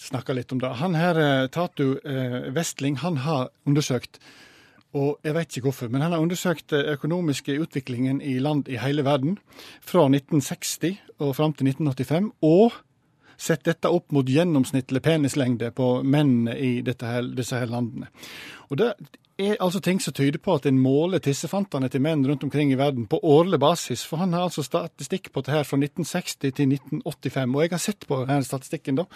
[0.00, 0.72] snakke litt om det.
[0.80, 4.20] Han her, eh, Tatu eh, Westling, han har undersøkt
[4.96, 8.78] og jeg vet ikke hvorfor, men han har undersøkt den økonomiske utviklingen i land i
[8.80, 9.36] hele verden
[9.84, 12.72] fra 1960 og fram til 1985, og
[13.38, 18.08] sett dette opp mot gjennomsnittlig penislengde på mennene i her, disse her landene.
[18.72, 18.92] Og det
[19.38, 22.78] er altså ting som tyder på at en måler tissefantene til menn rundt omkring i
[22.78, 26.74] verden på årlig basis, for han har altså statistikk på det her fra 1960 til
[26.74, 29.06] 1985, og jeg har sett på denne statistikken da.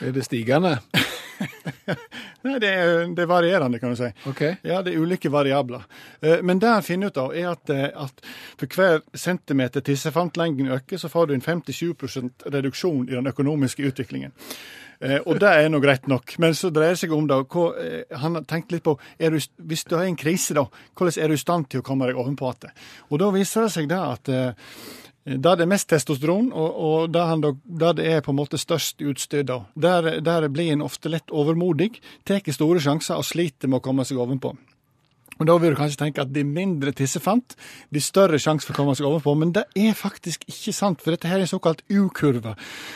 [0.00, 0.78] er det stigende?
[2.46, 4.08] Nei, det er, det er varierende, kan du si.
[4.30, 4.56] Okay.
[4.66, 5.84] Ja, det er ulike variabler.
[6.20, 8.24] Eh, Men det han finner ut av, er at, eh, at
[8.56, 14.34] for hver centimeter tissefantlengden øker, så får du en 57% reduksjon i den økonomiske utviklingen.
[15.00, 16.36] Eh, og det er nå greit nok.
[16.42, 19.40] Men så dreier det seg om da, hva, eh, han har tenkt litt på du,
[19.68, 22.16] Hvis du har en krise, da, hvordan er du i stand til å komme deg
[22.16, 22.72] ovenpå igjen?
[23.10, 24.54] Og da viser det seg da at eh,
[25.26, 27.34] der det er mest testosteron, og, og der,
[27.66, 31.34] da, det er på en måte størst utstyr, da, der, der blir en ofte lett
[31.34, 34.54] overmodig, tar store sjanser og sliter med å komme seg ovenpå.
[35.36, 37.56] Og Da vil du kanskje tenke at de mindre tissefant,
[37.92, 41.12] de større sjanse for å komme seg overpå, men det er faktisk ikke sant, for
[41.12, 42.54] dette her er såkalt U-kurve.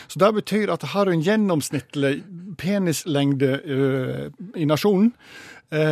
[0.08, 2.22] Så det betyr at har du en gjennomsnittlig
[2.60, 5.12] penislengde øh, i nasjonen,
[5.74, 5.82] ø,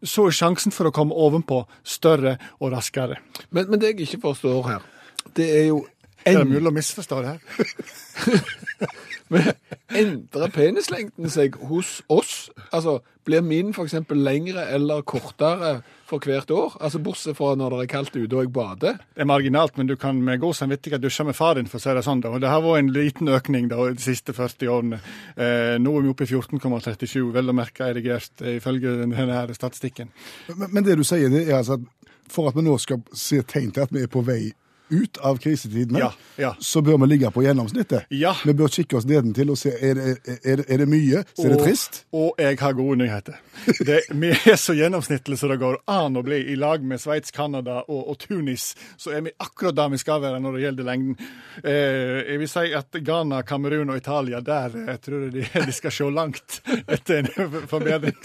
[0.00, 3.20] så er sjansen for å komme ovenpå større og raskere.
[3.50, 4.88] Men, men det jeg ikke forstår her,
[5.36, 5.86] det er jo
[6.24, 7.40] Er det er mulig å misforstå det her?
[9.32, 9.52] Men
[9.88, 12.48] Endrer penislengden seg hos oss?
[12.72, 13.94] Altså, Blir min f.eks.
[14.16, 16.76] lengre eller kortere for hvert år?
[16.80, 19.00] Altså Bortsett fra når det er kaldt ute og jeg bader?
[19.14, 21.84] Det er marginalt, men du kan med god samvittighet dusje med far din, for å
[21.84, 22.22] si det sånn.
[22.24, 22.32] da.
[22.32, 25.00] Og Det har vært en liten økning da, de siste 40 årene.
[25.36, 29.52] Eh, nå er vi oppe i 14,37, vel å merke erigert, eh, ifølge denne her
[29.52, 30.08] statistikken.
[30.54, 31.84] Men, men det du sier, det er altså at
[32.32, 34.48] for at vi nå skal se tegn til at vi er på vei
[34.90, 36.54] ut av krisetidene, Ja, ja.
[36.60, 38.06] så bør vi ligge på gjennomsnittet.
[38.14, 38.34] Ja.
[38.44, 41.46] Vi bør kikke oss nedentil og se er det, er det, er det mye, så
[41.48, 42.02] er det trist.
[42.16, 43.38] Og jeg har gode nyheter.
[43.84, 46.40] Det, vi er så gjennomsnittlige som det går an å bli.
[46.52, 50.22] I lag med Sveits, Canada og, og Tunis så er vi akkurat der vi skal
[50.22, 51.16] være når det gjelder lengden.
[51.62, 55.74] Eh, jeg vil si at Ghana, Kamerun og Italia, der jeg tror jeg de, de
[55.76, 58.16] skal se langt etter en forbedring.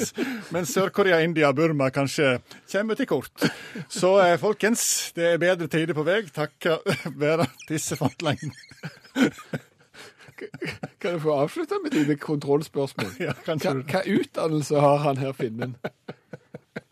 [0.53, 2.37] Men Sør-Korea, India Burma kanskje
[2.71, 3.47] kommer til kort.
[3.91, 4.85] Så eh, folkens,
[5.17, 6.21] det er bedre tider på vei.
[6.61, 8.53] Takket være tissefantlengen.
[10.99, 13.11] Kan jeg få avslutte med dine kontrollspørsmål?
[13.19, 15.75] Ja, Hva, hva utdannelse har han her, Finnen?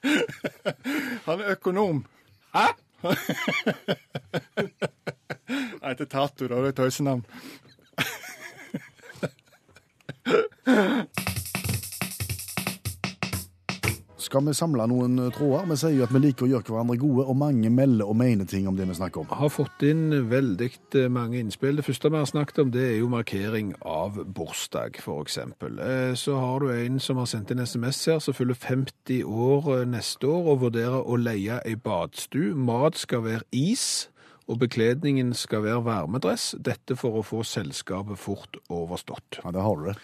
[1.26, 2.06] Han er økonom.
[2.56, 2.68] Hæ?
[5.82, 6.56] Han heter Tato, da.
[6.56, 7.26] Det er tøysenavn.
[14.22, 15.66] Skal vi samle noen eh, tråder?
[15.72, 18.46] Vi sier jo at vi liker å gjøre hverandre gode, og mange melder og mener
[18.50, 19.32] ting om det vi snakker om.
[19.40, 21.80] har fått inn veldig eh, mange innspill.
[21.80, 25.40] Det første vi har snakket om, det er jo markering av bursdag, f.eks.
[26.22, 29.86] Så har du en som har sendt inn SMS her, som fyller 50 år eh,
[29.90, 32.54] neste år og vurderer å leie ei badstue.
[32.54, 34.12] Mat skal være is,
[34.46, 36.52] og bekledningen skal være varmedress.
[36.62, 39.42] Dette for å få selskapet fort overstått.
[39.42, 39.98] Ja, det har du det.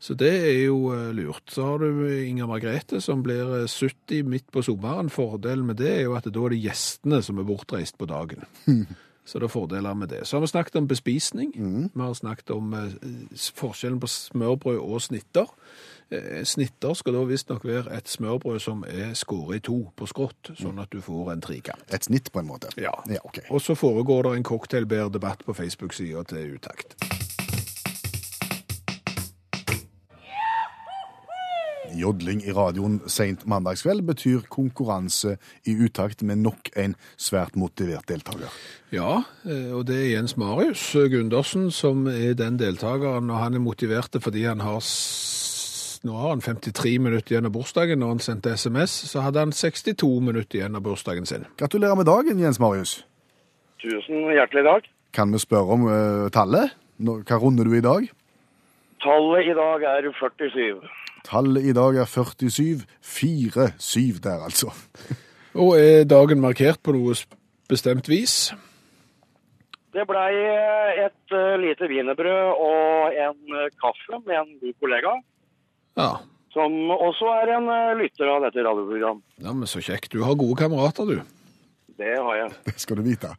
[0.00, 1.44] Så det er jo eh, lurt.
[1.52, 5.12] Så har du Inger Margrethe som blir eh, 70 midt på sommeren.
[5.12, 8.48] Fordelen med det er jo at da er det gjestene som er bortreist på dagen.
[9.30, 10.26] Så det er fordeler med det.
[10.26, 11.52] Så har vi snakket om bespisning.
[11.94, 12.96] Vi har snakket om eh,
[13.54, 15.52] forskjellen på smørbrød og snitter.
[16.10, 20.54] Eh, Snitter skal da visstnok være et smørbrød som er skåret i to på skrått,
[20.58, 21.86] sånn at du får en trikant.
[21.94, 22.72] Et snitt, på en måte.
[22.80, 22.96] Ja.
[23.06, 23.46] ja okay.
[23.50, 26.98] Og så foregår det en cocktailbær-debatt på Facebook-sida til Utakt.
[31.98, 38.52] Jodling i radioen seint mandagskveld betyr konkurranse i utakt med nok en svært motivert deltaker.
[38.94, 43.64] Ja, eh, og det er Jens Marius Gundersen som er den deltakeren, og han er
[43.64, 44.80] motivert fordi han har
[46.00, 48.00] nå har han 53 minutter igjen av bursdagen.
[48.00, 51.44] Når han sendte SMS, så hadde han 62 minutter igjen av bursdagen sin.
[51.60, 53.02] Gratulerer med dagen, Jens Marius.
[53.82, 54.88] Tusen hjertelig takk.
[55.16, 56.72] Kan vi spørre om uh, tallet?
[57.00, 58.08] Hva runder du i dag?
[59.04, 60.80] Tallet i dag er 47.
[61.26, 62.84] Tallet i dag er 47.
[63.04, 64.72] 4-7 der, altså.
[65.60, 67.14] Og er dagen markert på noe
[67.70, 68.52] bestemt vis?
[69.90, 70.30] Det blei
[71.02, 75.16] et eh, lite wienerbrød og en eh, kaffe med en god kollega,
[75.98, 76.10] Ja.
[76.54, 79.24] som også er en eh, lytter av dette radioprogrammet.
[79.42, 80.12] ja, men så kjekt.
[80.14, 81.20] Du har gode kamerater, du.
[81.98, 82.52] Det har jeg.
[82.70, 83.32] Det skal du vite.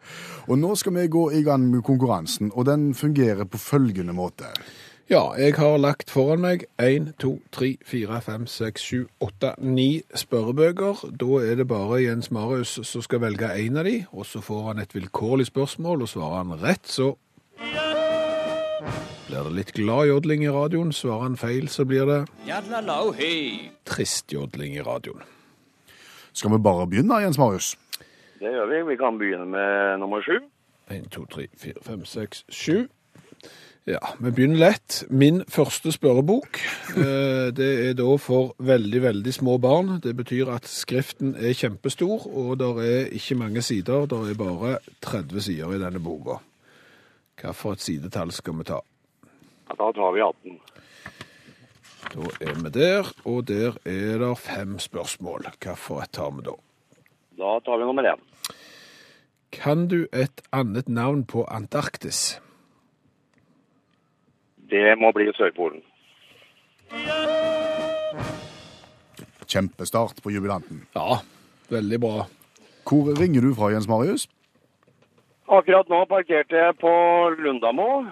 [0.52, 4.52] Og nå skal vi gå i gang med konkurransen, og den fungerer på følgende måte.
[5.12, 10.02] Ja, jeg har lagt foran meg 1, 2, 3, 4, 5, 6, 7, 8, 9
[10.16, 11.02] spørrebøker.
[11.20, 14.62] Da er det bare Jens Marius som skal velge en av de, og så får
[14.70, 17.10] han et vilkårlig spørsmål, og svarer han rett, så
[19.28, 20.96] blir det litt glad jodling i radioen.
[20.96, 22.22] Svarer han feil, så blir det
[23.92, 25.28] trist jodling i radioen.
[26.32, 27.74] Skal vi bare begynne, Jens Marius?
[28.40, 28.82] Det gjør vi.
[28.94, 30.40] Vi kan begynne med nummer sju.
[30.88, 32.88] 1, 2, 3, 4, 5, 6, 7.
[33.90, 35.04] Ja, vi begynner lett.
[35.10, 36.60] Min første spørrebok,
[37.02, 39.96] eh, det er da for veldig, veldig små barn.
[40.04, 44.06] Det betyr at skriften er kjempestor, og det er ikke mange sider.
[44.06, 46.38] Det er bare 30 sider i denne boka.
[47.42, 48.78] Hva for et sidetall skal vi ta?
[49.70, 50.60] Ja, Da tar vi 18.
[52.14, 55.50] Da er vi der, og der er det fem spørsmål.
[55.58, 56.54] Hva for et tar vi da?
[57.38, 58.22] Da tar vi nummer én.
[59.52, 62.40] Kan du et annet navn på Antarktis?
[64.72, 65.82] Det må bli Sørpolen.
[69.52, 70.86] Kjempestart på jubilanten.
[70.96, 71.20] Ja,
[71.72, 72.26] veldig bra.
[72.88, 74.28] Hvor ringer du fra, Jens Marius?
[75.52, 76.92] Akkurat nå parkerte jeg på
[77.44, 78.06] Lundamo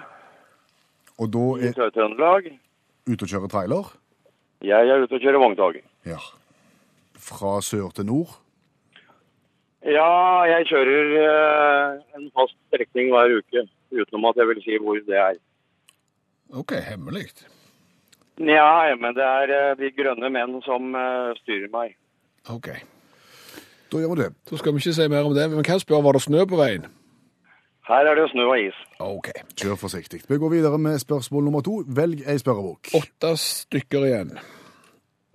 [1.20, 2.50] Og da i er Sør-Trøndelag.
[3.08, 3.88] ute og kjører trailer?
[4.64, 5.80] Jeg er ute og kjører vogntog.
[6.06, 6.20] Ja.
[7.16, 8.36] Fra sør til nord?
[9.84, 13.64] Ja, jeg kjører eh, en fast strekning hver uke,
[13.96, 15.40] utenom at jeg vil si hvor det er.
[16.54, 17.30] OK, hemmelig.
[18.40, 21.98] Nja, men det er eh, de grønne menn som eh, styrer meg.
[22.50, 22.70] OK.
[23.92, 24.30] Da gjør vi det.
[24.50, 26.46] Så skal vi ikke si mer om det, men kan jeg spørre, var det snø
[26.50, 26.88] på veien?
[27.90, 28.78] Her er det snø og is.
[29.02, 29.32] OK.
[29.58, 30.22] Kjør forsiktig.
[30.30, 31.82] Vi går videre med spørsmål nummer to.
[31.88, 32.94] Velg ei spørrebok.
[33.00, 34.36] Åtte stykker igjen.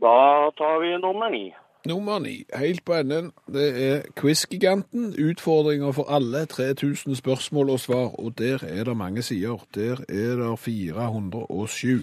[0.05, 0.17] Da
[0.59, 1.49] tar vi nummer ni.
[1.87, 5.15] Nummer ni, helt på enden, det er Quiz-giganten.
[5.31, 6.47] Utfordringer for alle.
[6.47, 9.67] 3000 spørsmål og svar, og der er det mange sider.
[9.75, 12.01] Der er det 407.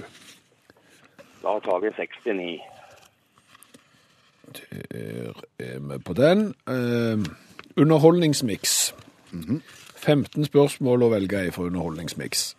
[1.44, 2.62] Da tar vi 69.
[4.54, 6.56] Der er vi på den.
[6.67, 7.26] Eh,
[7.78, 8.96] underholdningsmiks.
[9.96, 12.58] 15 spørsmål å velge i for underholdningsmiks.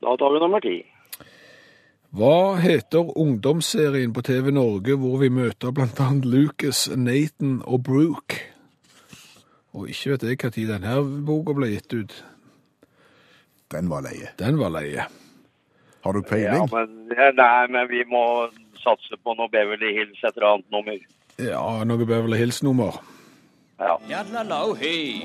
[0.00, 0.95] Da tar vi nummer ti.
[2.16, 8.38] Hva heter ungdomsserien på TV Norge hvor vi møter blant annet Lucas, Nathan og Brooke?
[9.76, 10.94] Og ikke vet jeg tid denne
[11.26, 12.14] boka ble gitt ut.
[13.74, 14.30] Den var leie.
[14.40, 15.04] Den var leie.
[16.06, 16.70] Har du Ja, peiling?
[16.72, 18.48] men, nei, men vi må
[18.80, 20.98] satse på noe Beverly Hills et eller annet nummer.
[21.36, 22.96] Ja, noe Beverly Hills-nummer.
[23.76, 23.98] Ja.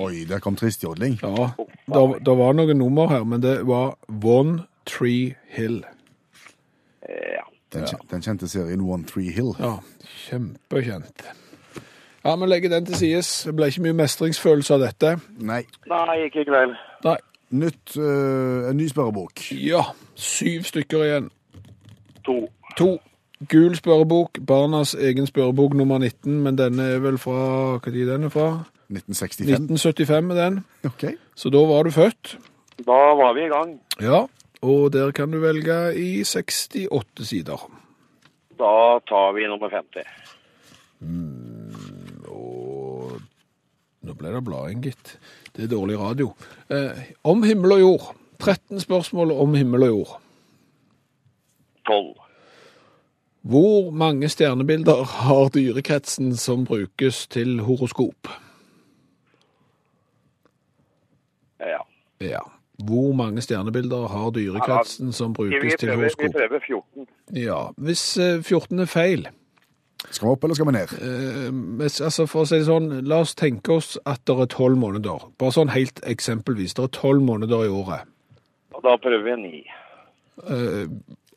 [0.03, 1.19] Oi, der kom tristjodling.
[1.23, 1.53] Ja,
[1.87, 5.85] det det var noen nummer her, men det var One Tree Hill.
[7.11, 7.45] Ja.
[7.71, 9.53] Den, den kjente serien One Three Hill.
[9.59, 9.77] Ja,
[10.27, 11.23] kjempekjent.
[12.25, 13.21] Ja, vi legger den til side.
[13.47, 15.13] Det ble ikke mye mestringsfølelse av dette.
[15.41, 15.63] Nei.
[15.89, 16.75] Nei, ikke i kveld.
[17.05, 17.17] Nei.
[17.51, 19.41] Nytt, uh, en ny spørrebok.
[19.59, 19.81] Ja,
[20.15, 21.31] syv stykker igjen.
[22.27, 22.45] To.
[22.77, 22.91] To.
[23.49, 27.39] Gul spørrebok, barnas egen spørrebok nummer 19, men denne er vel fra
[27.81, 28.51] Hva tid den er fra?
[28.91, 29.49] 1965.
[29.49, 30.59] 1975 er den.
[30.85, 31.05] Ok.
[31.35, 32.37] Så da var du født.
[32.85, 33.73] Da var vi i gang.
[34.01, 34.25] Ja,
[34.61, 37.67] og der kan du velge i 68 sider.
[38.61, 40.05] Da tar vi nummer 50.
[42.29, 43.15] Og
[44.01, 45.15] nå ble det blading, gitt.
[45.55, 46.31] Det er dårlig radio.
[46.69, 48.11] Eh, om himmel og jord.
[48.41, 50.13] 13 spørsmål om himmel og jord.
[51.87, 52.13] 12.
[53.41, 58.29] Hvor mange stjernebilder har dyrekretsen som brukes til horoskop?
[61.59, 61.81] Ja.
[62.21, 62.45] Ja.
[62.87, 66.23] Hvor mange stjernebilder har dyrekretsen som brukes til hosko?
[66.23, 67.07] vi prøver 14.
[67.37, 69.27] Ja, Hvis eh, 14 er feil
[70.09, 70.93] Skal vi opp, eller skal vi ned?
[70.97, 74.77] eh, altså For å si det sånn, la oss tenke oss at det er tolv
[74.81, 75.27] måneder.
[75.37, 76.73] Bare sånn helt eksempelvis.
[76.73, 78.07] Det er tolv måneder i året.
[78.73, 79.61] Og da prøver vi 9.
[80.49, 80.87] Eh,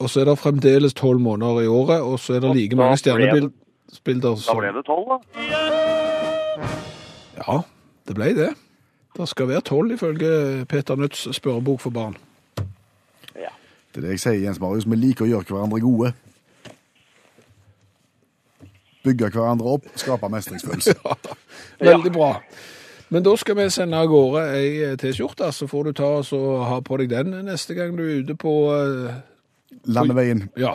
[0.00, 2.96] og så er det fremdeles tolv måneder i året, og så er det like mange
[2.98, 5.18] stjernebilder som Da ble det 12, da.
[7.44, 7.60] Ja,
[8.08, 8.48] det ble det.
[9.16, 12.16] Det skal være tolv ifølge Peter Nødts spørrebok for barn.
[13.38, 13.52] Ja.
[13.94, 14.88] Det er det jeg sier, Jens Marius.
[14.90, 16.12] Vi liker å gjøre hverandre gode.
[19.04, 20.96] Bygge hverandre opp, skape mestringsfølelse.
[21.90, 22.30] Veldig bra.
[23.14, 26.80] Men da skal vi sende av gårde ei T-skjorte, så får du ta og ha
[26.82, 29.14] på deg den neste gang du er ute på uh,
[29.86, 30.48] Landeveien.
[30.58, 30.72] Ja.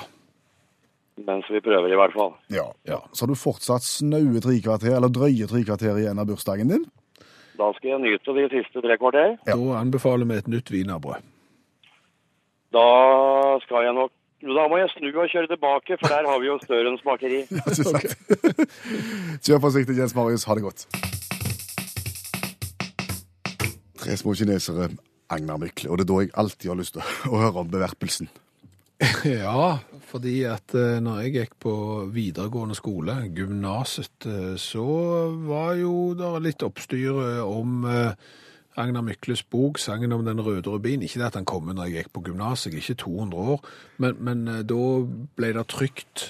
[1.27, 2.31] Mens vi prøver, i hvert fall.
[2.53, 2.69] Ja.
[2.87, 3.01] Ja.
[3.11, 6.87] Så har du fortsatt snaue tre kvarter, eller drøye tre kvarter igjen av bursdagen din?
[7.59, 9.35] Da skal jeg nyte de siste tre kvarter.
[9.47, 9.55] Ja.
[9.59, 11.25] Da anbefaler vi et nytt wienerbrød.
[12.71, 12.85] Da
[13.65, 16.53] skal jeg nok Da må jeg snu og kjøre tilbake, for der har vi jo
[16.63, 17.41] Størens bakeri.
[17.59, 18.13] Ikke sant?
[19.43, 20.45] Kjør forsiktig, Jens Marius.
[20.47, 20.85] Ha det godt.
[23.99, 24.87] Tre små kinesere,
[25.29, 25.89] Agnar Mykle.
[25.91, 28.31] Og det er da jeg alltid har lyst til å høre om beverpelsen.
[29.23, 31.73] Ja, fordi at eh, når jeg gikk på
[32.13, 34.85] videregående skole, gymnaset, eh, så
[35.47, 37.85] var jo det litt oppstyr eh, om
[38.79, 41.03] Agnar Mykles bok, sangen om den røde rubin.
[41.03, 43.71] Ikke det at han kom når jeg gikk på gymnaset, jeg er ikke 200 år,
[44.03, 44.83] men, men da
[45.39, 46.29] ble det trygt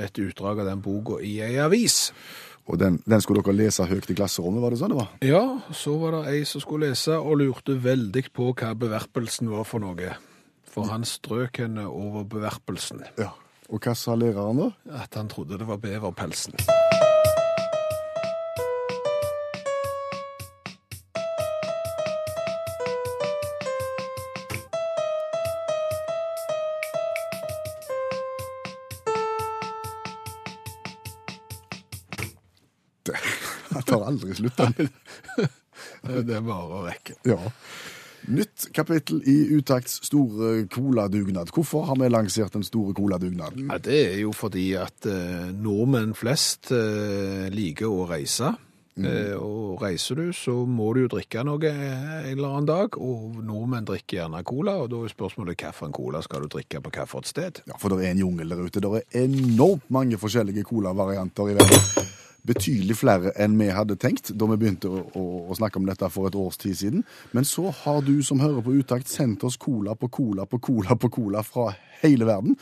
[0.00, 2.10] et utdrag av den boka i ei avis.
[2.70, 5.12] Og den, den skulle dere lese høyt i klasserommet, var det sånn det var?
[5.26, 9.66] Ja, så var det ei som skulle lese og lurte veldig på hva beverpelsen var
[9.68, 10.14] for noe.
[10.70, 13.02] For han strøk henne over beverpelsen.
[13.18, 13.32] Ja.
[13.70, 14.68] Og hva sa læreren da?
[15.02, 16.54] At han trodde det var beverpelsen.
[33.70, 34.56] Det tar aldri slutt.
[34.58, 34.90] den.
[36.26, 37.14] Det er bare å rekke.
[37.28, 37.36] Ja.
[38.28, 41.52] Nytt kapittel i Utakts store coladugnad.
[41.54, 43.70] Hvorfor har vi lansert den store coladugnaden?
[43.70, 48.52] Ja, det er jo fordi at eh, nordmenn flest eh, liker å reise.
[49.00, 52.98] Eh, og reiser du, så må du jo drikke noe en eller annen dag.
[53.00, 56.92] Og nordmenn drikker gjerne cola, og da er spørsmålet hvilken cola skal du drikke på
[56.92, 57.62] hvilket sted.
[57.70, 58.82] Ja, for det er en jungel der ute.
[58.84, 62.10] Det er enormt mange forskjellige colavarianter i verden.
[62.46, 66.08] Betydelig flere enn vi hadde tenkt da vi begynte å, å, å snakke om dette
[66.12, 67.04] for et års tid siden.
[67.36, 70.96] Men så har du som hører på Utakt sendt oss cola på cola på cola
[70.96, 72.56] på cola fra hele verden.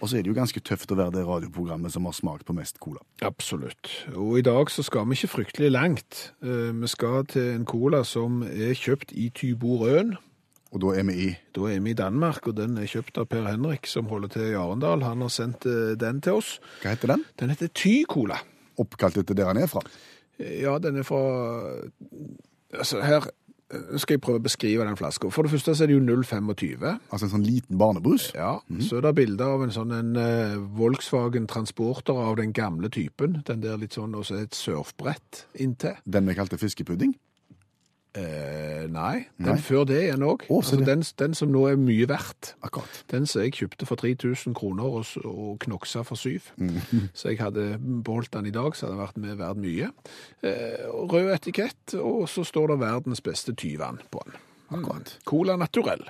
[0.00, 2.54] Og så er det jo ganske tøft å være det radioprogrammet som har smakt på
[2.56, 3.02] mest cola.
[3.26, 3.90] Absolutt.
[4.14, 6.30] Og i dag så skal vi ikke fryktelig langt.
[6.44, 10.16] Eh, vi skal til en cola som er kjøpt i Tyborøen.
[10.74, 13.30] Og da er vi i Da er vi i Danmark, og den er kjøpt av
[13.30, 15.02] Per Henrik, som holder til i Arendal.
[15.06, 16.58] Han har sendt eh, den til oss.
[16.82, 17.24] Hva heter den?
[17.40, 18.42] Den heter Ty-cola.
[18.82, 19.82] Oppkalt etter der han er fra.
[20.38, 21.20] Ja, den er fra
[22.76, 23.24] Altså, her
[23.98, 25.28] skal jeg prøve å beskrive den flaska.
[25.34, 26.84] For det første så er det jo 025.
[27.10, 28.28] Altså en sånn liten barnebrus.
[28.36, 32.90] Ja, Så er det bilde av en sånn en eh, Volkswagen Transporter av den gamle
[32.94, 33.40] typen.
[33.46, 35.98] Den der litt sånn, og så et surfbrett inntil.
[36.04, 37.16] Den vi kalte fiskepudding.
[38.16, 39.56] Eh, nei, den Nei.
[39.60, 40.46] før det igjen òg.
[40.48, 42.54] Altså, den, den som nå er mye verdt.
[42.64, 43.02] Akkurat.
[43.12, 46.48] Den som jeg kjøpte for 3000 kroner og, og knoksa for syv.
[47.12, 47.74] Så jeg hadde
[48.06, 49.90] beholdt den i dag, så hadde den vært med verdt mye.
[50.46, 54.40] Eh, rød etikett, og så står det verdens beste tyvann på den.
[54.72, 55.18] Akkurat.
[55.28, 56.06] Cola Naturell.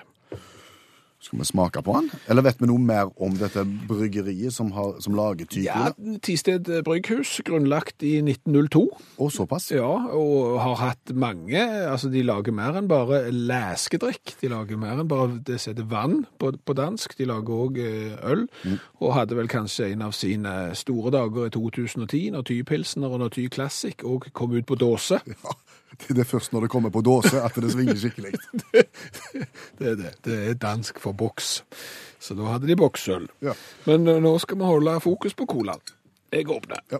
[1.19, 2.11] Skal vi smake på den?
[2.29, 5.89] Eller vet vi noe mer om dette bryggeriet som, har, som lager Ja,
[6.23, 8.83] Tisted Brygghus, grunnlagt i 1902.
[9.17, 9.71] Og såpass?
[9.73, 14.35] Ja, og har hatt mange, altså de lager mer enn bare leskedrikk.
[14.43, 17.17] De lager mer enn bare det som heter vann på, på dansk.
[17.17, 18.45] De lager òg øl,
[19.01, 23.33] og hadde vel kanskje en av sine store dager i 2010, når Typilsner og når
[23.33, 25.17] Ty Classic òg kom ut på dåse.
[25.33, 25.57] Ja,
[26.07, 28.33] det er først når det kommer på dåse at det svinger skikkelig.
[29.79, 30.11] Det er det.
[30.25, 31.63] Det er dansk for boks.
[32.19, 33.27] Så da hadde de boksøl.
[33.45, 33.53] Ja.
[33.85, 35.81] Men eh, nå skal vi holde fokus på colaen.
[36.33, 36.81] Jeg åpner.
[36.91, 36.97] Ja.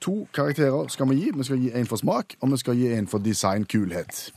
[0.00, 1.30] To karakterer skal vi gi.
[1.36, 4.30] Vi skal gi en for smak, og vi skal gi en for design kulhet.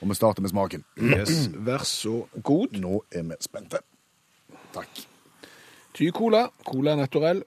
[0.00, 0.84] Og vi starter med smaken.
[1.00, 2.76] Yes, vær så god.
[2.76, 3.80] Nå er vi spente.
[4.74, 5.06] Takk.
[5.96, 7.40] Ty-cola, cola naturell.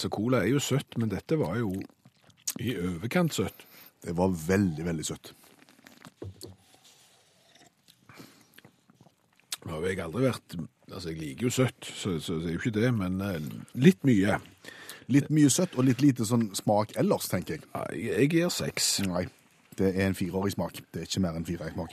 [0.00, 1.74] Altså, cola er jo søtt, men dette var jo
[2.56, 3.66] i overkant søtt.
[4.00, 5.28] Det var veldig, veldig søtt.
[9.66, 10.56] Nå har jeg aldri vært
[10.88, 13.36] Altså, jeg liker jo søtt, så, så det er jo ikke det, men eh,
[13.78, 14.40] litt mye.
[15.12, 17.68] Litt mye søtt og litt lite sånn smak ellers, tenker jeg.
[17.76, 18.88] Nei, Jeg gir seks.
[19.04, 19.26] Nei,
[19.78, 20.80] det er en fireårig smak.
[20.88, 21.92] Det er ikke mer enn fire smak.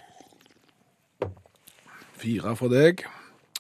[2.24, 3.04] Fire fra deg.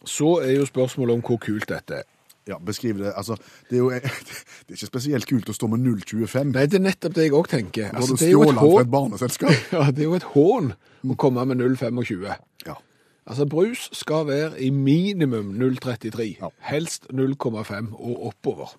[0.08, 2.14] Så er jo spørsmålet om hvor kult dette er.
[2.48, 3.12] Ja, beskriv det.
[3.20, 3.36] Altså,
[3.70, 6.54] det er jo det er ikke spesielt kult å stå med 0,25.
[6.56, 7.91] Nei, det er nettopp det jeg òg tenker.
[7.93, 9.54] Altså, det er et barneselskap.
[9.76, 10.74] Ja, det er jo et hån
[11.08, 12.26] å komme med 0,25.
[12.66, 12.78] Ja.
[13.28, 16.38] Altså, brus skal være i minimum 0,33.
[16.39, 16.52] Ja.
[16.72, 18.76] Helst 0,5 og oppover.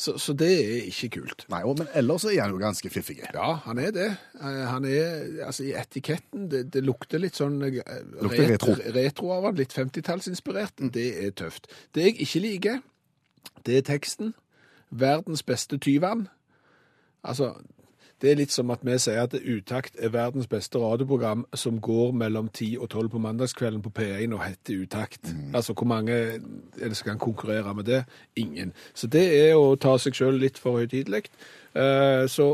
[0.00, 1.42] Så, så det er ikke kult.
[1.52, 3.18] Nei, men ellers er han jo ganske fiffig.
[3.34, 4.06] Ja, han er det.
[4.38, 7.82] Eh, Han er, altså I etiketten det, det lukter litt sånn eh,
[8.22, 8.76] Lukter retro.
[8.96, 10.80] retro av han, litt 50-tallsinspirert.
[10.94, 11.68] Det er tøft.
[11.92, 12.80] Det jeg ikke liker,
[13.66, 14.34] det er teksten.
[14.90, 16.28] Verdens beste tyvann.
[17.24, 17.52] Altså,
[18.20, 22.10] det er litt som at vi sier at Utakt er verdens beste radioprogram som går
[22.12, 25.30] mellom 10 og 12 på mandagskvelden på P1 og heter Utakt.
[25.54, 26.38] Altså, hvor mange er
[26.88, 28.02] det som kan konkurrere med det?
[28.36, 28.72] Ingen.
[28.94, 31.30] Så det er å ta seg sjøl litt for høytidelig.
[31.74, 32.48] Eh, Så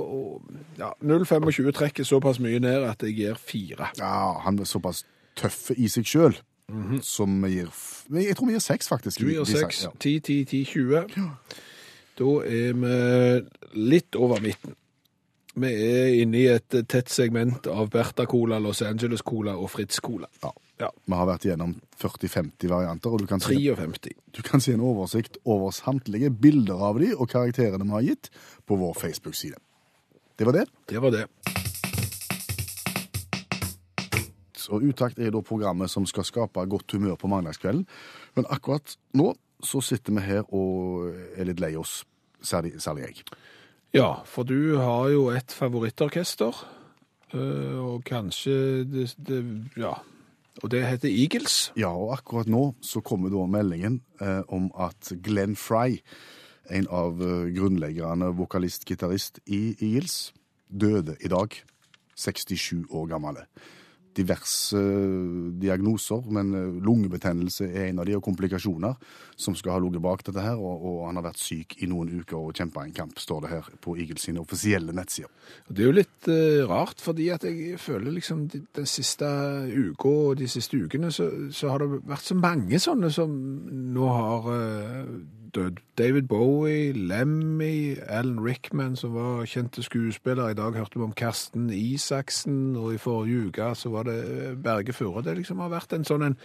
[0.79, 3.91] ja, 0,25 trekker såpass mye ned at jeg gir fire.
[3.99, 5.05] Ja, han er såpass
[5.37, 6.37] tøff i seg sjøl
[7.03, 7.69] som vi gir
[8.11, 9.21] Jeg tror vi gir seks, faktisk.
[9.21, 9.53] Du gir seks.
[9.53, 9.71] design.
[9.71, 9.91] 6, Ja.
[9.99, 11.31] 10, 10, 10, 20.
[12.17, 14.75] Da er vi litt over midten.
[15.57, 20.01] Vi er inne i et tett segment av Bertha Cola, Los Angeles Cola og Fritz
[20.05, 20.27] Cola.
[20.43, 20.51] Ja.
[20.81, 20.91] Ja.
[21.07, 24.13] Vi har vært igjennom 40-50 varianter, og du kan, se, 53.
[24.37, 28.29] du kan se en oversikt over samtlige bilder av de og karakterene vi har gitt
[28.69, 29.57] på vår Facebook-side.
[30.37, 30.67] Det var det.
[30.93, 31.25] Det var det.
[34.71, 37.87] Og Utakt er da programmet som skal skape godt humør på mandagskvelden.
[38.37, 39.33] Men akkurat nå
[39.65, 42.03] så sitter vi her og er litt lei oss,
[42.45, 43.23] særlig, særlig jeg.
[43.97, 46.59] Ja, for du har jo et favorittorkester,
[47.33, 49.41] eh, og kanskje det, det
[49.77, 49.95] Ja.
[50.65, 51.73] Og det heter Eagles.
[51.77, 56.01] Ja, og akkurat nå så kommer da meldingen eh, om at Glenn Fry,
[56.73, 60.33] en av eh, grunnleggerne, vokalist-gitarist i Eagles,
[60.69, 61.53] døde i dag,
[62.17, 63.43] 67 år gammel.
[64.17, 68.97] Diverse eh, diagnoser, men eh, lungebetennelse er en av de, og komplikasjoner
[69.37, 72.13] som skal ha ligget bak dette her, og, og han har vært syk i noen
[72.23, 75.33] uker og kjempa en kamp, står det her på Eagles sine offisielle nettsider.
[75.69, 79.29] Det er jo litt uh, rart, fordi at jeg føler liksom de, den siste
[79.71, 83.33] uka og de siste ukene så, så har det vært så mange sånne som
[83.97, 85.11] nå har eh,
[85.55, 85.79] dødd.
[85.99, 90.49] David Bowie, Lemmy, Alan Rickman, som var kjente skuespiller.
[90.49, 94.57] I dag hørte vi om Karsten Isaksen, og i forrige uke så var det eh,
[94.57, 95.23] Berge Furre.
[95.23, 96.39] Det liksom har vært en sånn en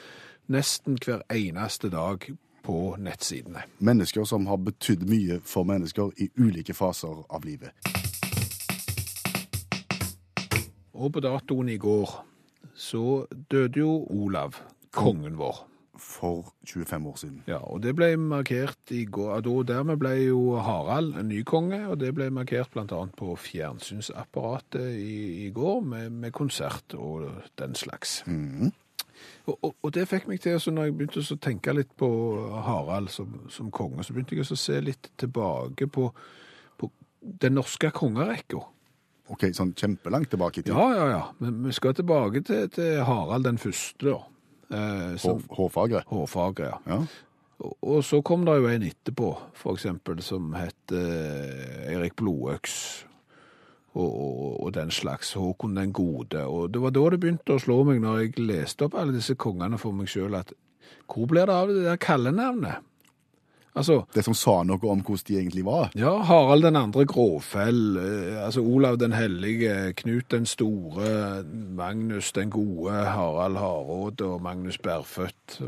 [0.51, 2.27] nesten hver eneste dag
[2.63, 3.63] på nettsidene.
[3.79, 7.73] Mennesker som har betydd mye for mennesker i ulike faser av livet.
[10.93, 12.13] Og på datoen i går
[12.77, 14.59] så døde jo Olav,
[14.93, 15.70] kongen vår.
[15.99, 17.41] For 25 år siden.
[17.51, 19.43] Ja, og det ble markert i går.
[19.47, 24.95] og dermed ble jo Harald en ny konge, og det ble markert annet på fjernsynsapparatet
[24.95, 27.27] i, i går med, med konsert og
[27.59, 28.23] den slags.
[29.45, 32.09] Og, og, og det fikk meg til, så når jeg begynte å tenke litt på
[32.65, 36.07] Harald som, som konge, så begynte jeg å se litt tilbake på,
[36.79, 38.63] på den norske kongerekka.
[39.31, 40.73] Ok, sånn kjempelangt tilbake i tid.
[40.75, 41.23] Ja, ja, ja.
[41.43, 44.19] Men vi skal tilbake til, til Harald den første, da.
[44.71, 46.03] Eh, hårfagre.
[46.07, 46.79] Hårfagre, ja.
[46.87, 47.03] Ja.
[47.61, 53.05] Og så kom det jo en etterpå, for eksempel, som het eh, Erik Blodøks.
[53.91, 55.33] Og, og, og den slags.
[55.35, 56.45] Håkon den gode.
[56.47, 59.35] Og det var da det begynte å slå meg, når jeg leste opp alle disse
[59.35, 60.55] kongene for meg sjøl, at
[61.11, 62.87] hvor blir det av det der kallenavnet?
[63.75, 65.91] Altså, Det som sa noe om hvordan de egentlig var.
[65.95, 71.43] ja, Harald den andre Gråfell, eh, altså Olav den hellige, Knut den store,
[71.75, 75.61] Magnus den gode, Harald Hardråd og Magnus Bærfødt.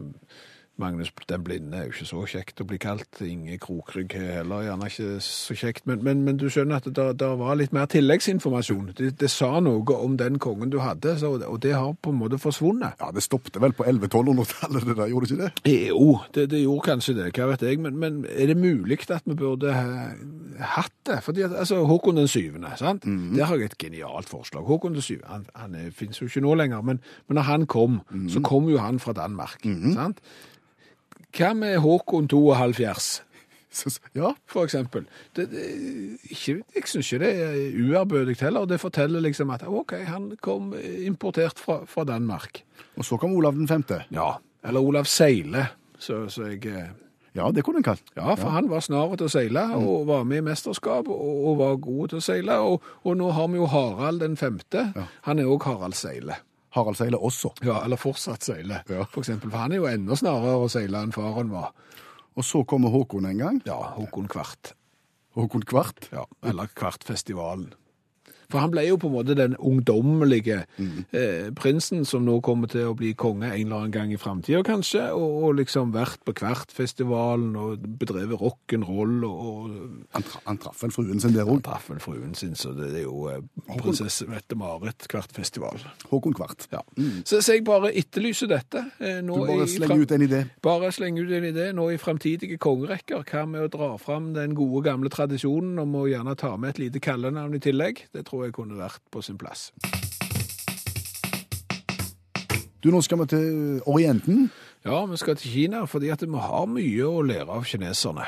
[0.84, 3.22] Magnus den blinde er jo ikke så kjekt å bli kalt.
[3.24, 5.86] Inge Krokrygg er heller gjerne ikke så kjekt.
[5.90, 8.92] Men, men, men du skjønner at det, det var litt mer tilleggsinformasjon.
[8.98, 12.20] Det, det sa noe om den kongen du hadde, så, og det har på en
[12.20, 13.00] måte forsvunnet.
[13.00, 15.74] Ja, Det stoppet vel på 1100-1200-tallet, det der, gjorde det ikke det?
[15.90, 19.26] Jo, det, det gjorde kanskje det, hva vet jeg, men, men er det mulig at
[19.28, 21.20] vi burde hatt det?
[21.26, 23.06] Fordi at, altså, Håkon den syvende, sant?
[23.38, 24.66] Der har jeg et genialt forslag.
[24.68, 28.02] Håkon den syvende, han, han finnes jo ikke nå lenger, men, men når han kom,
[28.30, 29.64] så kom jo han fra Danmark,
[29.96, 30.20] sant?
[31.38, 33.22] Hva med Håkon 72,
[33.74, 35.06] Så, så- ja, for eksempel?
[35.36, 35.64] Det, det,
[36.30, 38.66] ikke, jeg synes ikke det er uærbødig heller.
[38.70, 40.74] Det forteller liksom at ok, han kom
[41.06, 42.62] importert fra, fra Danmark.
[42.98, 44.04] Og så kom Olav den femte.
[44.14, 45.68] Ja, eller Olav Seile,
[45.98, 46.66] så, så jeg...
[46.66, 46.92] eh,
[47.36, 48.04] Ja, det kunne en kalt.
[48.16, 51.56] Ja, for han var snar til å seile, og var med i mesterskap, og, og
[51.58, 52.60] var god til å seile.
[52.62, 54.84] Og, og nå har vi jo Harald den femte.
[55.26, 56.36] Han er òg Harald Seile.
[56.74, 57.52] Harald seiler også.
[57.64, 59.04] Ja, eller fortsatt seiler, Ja.
[59.06, 59.52] for eksempel.
[59.52, 61.72] For han er jo enda snarere å seile enn faren var.
[62.36, 63.62] Og så kommer Håkon en gang.
[63.66, 64.74] Ja, Håkon Kvart.
[65.36, 66.10] Håkon Kvart.
[66.12, 67.74] Ja, eller Kvartfestivalen.
[68.54, 72.92] For han ble jo på en måte den ungdommelige eh, prinsen som nå kommer til
[72.92, 76.36] å bli konge en eller annen gang i framtida, kanskje, og, og liksom vært på
[76.38, 79.72] Kvartfestivalen og bedrevet rock'n'roll og, og
[80.14, 81.64] Han, tra han traff vel fruen sin der òg.
[81.66, 83.42] traff vel fruen sin, så det er jo eh,
[83.80, 85.82] prinsesse Mette-Marit Kvartfestival.
[86.12, 86.68] Håkon Kvart.
[86.74, 86.84] Ja.
[87.26, 88.84] Så, så jeg bare etterlyser dette.
[89.00, 90.44] eh, Du bare slenger ut en idé.
[90.62, 93.24] Bare slenger ut en idé nå i framtidige kongerekker.
[93.26, 96.82] Hva med å dra fram den gode, gamle tradisjonen om å gjerne ta med et
[96.86, 98.04] lite kallenavn i tillegg?
[98.14, 99.72] Det tror jeg tror jeg kunne vært på sin plass.
[102.84, 104.50] Du, Nå skal vi til Orienten.
[104.84, 108.26] Ja, vi skal til Kina, fordi at vi har mye å lære av kineserne.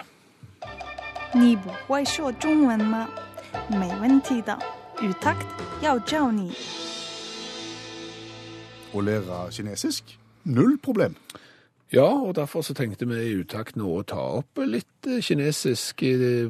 [8.95, 10.16] Å lære kinesisk?
[10.45, 11.18] Null problem.
[11.93, 16.01] Ja, og derfor så tenkte vi i utakt nå å ta opp litt eh, kinesisk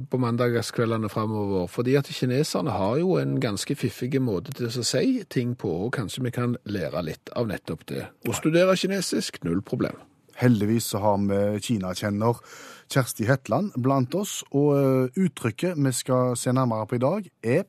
[0.09, 1.67] på mandagskveldene framover.
[1.71, 5.93] Fordi at kineserne har jo en ganske fiffig måte til å si ting på, og
[5.99, 8.07] kanskje vi kan lære litt av nettopp det.
[8.29, 9.99] Å studere kinesisk, null problem.
[10.39, 12.39] Heldigvis så har vi kinakjenner
[12.91, 17.65] Kjersti Hetland blant oss, og eh, uttrykket vi skal se nærmere på i dag, er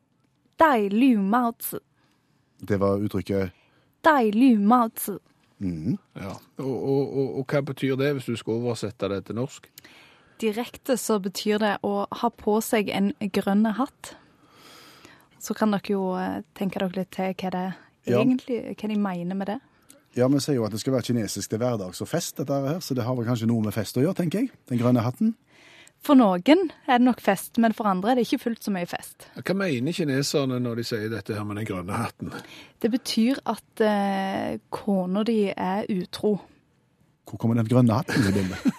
[0.57, 1.83] Dai lu mao zi.
[2.65, 3.53] Det var uttrykket
[4.07, 5.19] Dai lu mao zi
[5.59, 5.99] mhm.
[6.17, 6.35] Ja.
[6.59, 9.69] Og, og, og, og hva betyr det, hvis du skal oversette det til norsk?
[10.41, 14.17] Direkte så betyr det å ha på seg en grønn hatt.
[15.41, 17.67] Så kan dere jo eh, tenke dere litt til hva det
[18.07, 18.21] Ja.
[18.21, 19.61] egentlig hva de mener med det.
[20.17, 22.79] Ja, vi sier jo at det skal være kinesisk til hverdags og fest, dette her,
[22.81, 24.53] så det har vel kanskje noe med fest å gjøre, tenker jeg.
[24.71, 25.35] Den grønne hatten.
[26.07, 28.87] For noen er det nok fest, men for andre er det ikke fullt så mye
[28.87, 29.27] fest.
[29.41, 32.31] Hva mener kineserne når de sier dette her med den grønne hatten?
[32.83, 36.37] Det betyr at eh, kona di er utro.
[37.27, 38.61] Hvor kommer den grønne hatten bildet?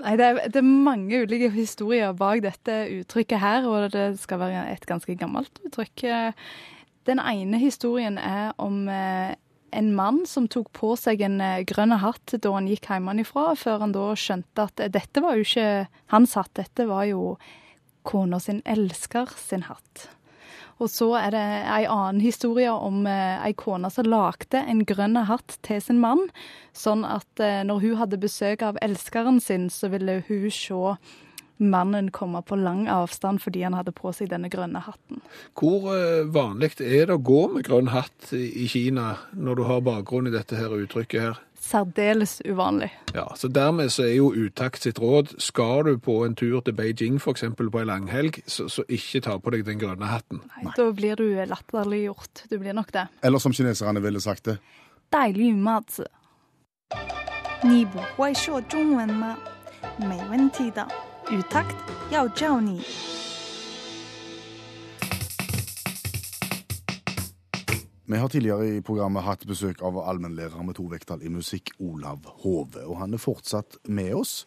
[0.00, 4.40] Nei, det er, det er mange ulike historier bak dette uttrykket her, og det skal
[4.40, 6.04] være et ganske gammelt uttrykk.
[7.08, 9.32] Den ene historien er om eh,
[9.72, 13.84] en mann som tok på seg en eh, grønn hatt da han gikk hjemmefra, før
[13.86, 15.68] han da skjønte at dette var jo ikke
[16.14, 17.34] hans hatt, dette var jo
[18.06, 20.08] kona sin elsker sin hatt.
[20.80, 25.18] Og så er det ei annen historie om eh, ei kone som lagde en grønn
[25.28, 26.24] hatt til sin mann,
[26.72, 30.96] sånn at eh, når hun hadde besøk av elskeren sin, så ville hun se
[31.59, 35.21] mannen komme på lang avstand fordi han hadde på seg denne grønne hatten.
[35.55, 39.63] Hvor eh, vanlig er det å gå med grønn hatt i i Kina når du
[39.69, 41.39] har bakgrunn i dette her uttrykket her?
[41.65, 42.91] Særdeles uvanlig.
[43.15, 46.75] Ja, så dermed så er jo utakt sitt råd, skal du på en tur til
[46.77, 50.43] Beijing for eksempel på en langhelg, så, så ikke ta på deg den grønne hatten.
[50.59, 52.45] Nei, Da blir du latterliggjort.
[52.51, 53.07] Du blir nok det.
[53.23, 54.59] Eller som kineserne ville sagt det,
[55.09, 56.09] 戴绿帽子。
[57.63, 59.37] 你不会说中文吗？
[59.97, 60.85] 没问题的，
[61.31, 61.75] 语 takt
[62.11, 62.81] 要教你。
[68.07, 72.27] Vi har tidligere i programmet hatt besøk av allmennlærer med to vekttall i musikk, Olav
[72.43, 72.83] Hove.
[72.85, 74.43] Og han er fortsatt med oss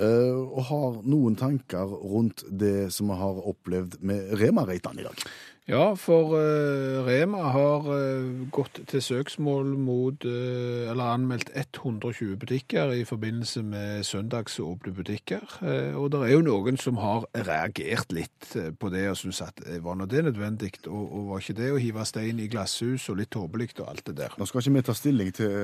[0.00, 5.26] eh, og har noen tanker rundt det som vi har opplevd med Rema-Reitan i dag.
[5.65, 12.91] Ja, for uh, Rema har uh, gått til søksmål mot, uh, eller anmeldt 120 butikker
[12.93, 15.41] i forbindelse med søndagsåpne butikker.
[15.97, 19.97] Og det er jo noen som har reagert litt på det og syns at var
[19.97, 23.31] nå det nødvendig, og, og var ikke det å hive stein i glasshus og litt
[23.33, 24.35] tåpelig og alt det der.
[24.37, 25.55] Nå skal ikke vi ta stilling til,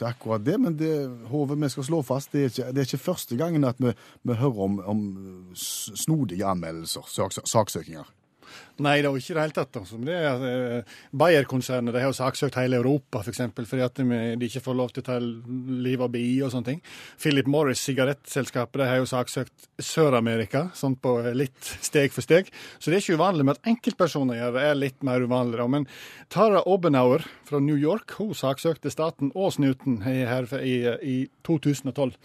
[0.00, 0.94] til akkurat det, men det
[1.28, 3.92] Hove, vi skal slå fast, det er ikke, det er ikke første gangen at vi,
[4.24, 5.04] vi hører om, om
[5.52, 8.08] snodige anmeldelser, saks, saksøkinger.
[8.80, 9.76] Nei, det var ikke det hele tatt.
[9.80, 9.98] Altså.
[10.00, 13.20] Det er, eh, Bayer-konsernet de har saksøkt hele Europa.
[13.20, 16.52] For eksempel, fordi at de, ikke får lov til å ta liv av bier og
[16.54, 16.80] sånne ting.
[17.20, 22.48] Philip Morris, sigarettselskapet, de har jo saksøkt Sør-Amerika, sånn på litt steg for steg.
[22.78, 25.68] Så det er ikke uvanlig, men at enkeltpersoner gjør det, er litt mer uvanlig.
[25.68, 25.86] Men
[26.30, 32.16] Tara Obenauer fra New York hun saksøkte staten og snuten her i, i 2012.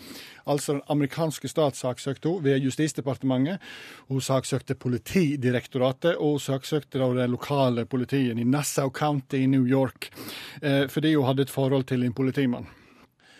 [0.45, 3.61] Altså den amerikanske stat saksøkte hun ved Justisdepartementet.
[4.07, 10.11] Hun saksøkte Politidirektoratet og saksøkte da det lokale politiet i Nassau County i New York
[10.61, 12.69] eh, fordi hun hadde et forhold til en politimann.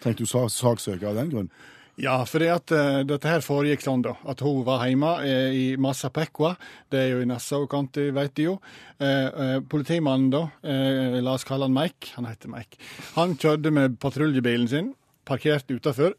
[0.04, 1.50] Tenkte du sa- saksøker av den grunn?
[1.98, 4.18] Ja, for det at, uh, dette her foregikk sånn, da.
[4.28, 6.50] At hun var hjemme eh, i Massapequa.
[6.92, 8.58] Det er jo i Nassau County, vet de jo.
[9.00, 12.76] Eh, eh, politimannen, da, eh, la oss kalle han Mike, han heter Mike,
[13.16, 14.92] han kjørte med patruljebilen sin,
[15.26, 16.14] parkerte utafor,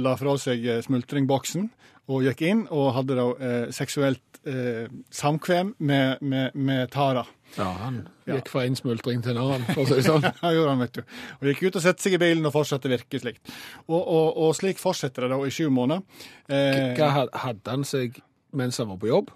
[0.00, 1.68] la fra seg eh, smultringboksen
[2.10, 7.26] og gikk inn og hadde da eh, seksuelt eh, samkvem med, med, med Tara.
[7.56, 8.00] Ja, han
[8.30, 8.36] Ja.
[8.38, 10.22] gikk fra en smultring til en annen, for å si det sånn.
[10.42, 11.02] Ja, gjorde han, vet du.
[11.40, 13.42] Og gikk ut og satte seg i bilen og fortsatte virke slikt.
[13.88, 16.04] Og, og, og slik fortsetter det da i sju måneder.
[16.50, 17.10] Eh, Hva
[17.46, 18.20] hadde han seg
[18.54, 19.32] mens han var på jobb?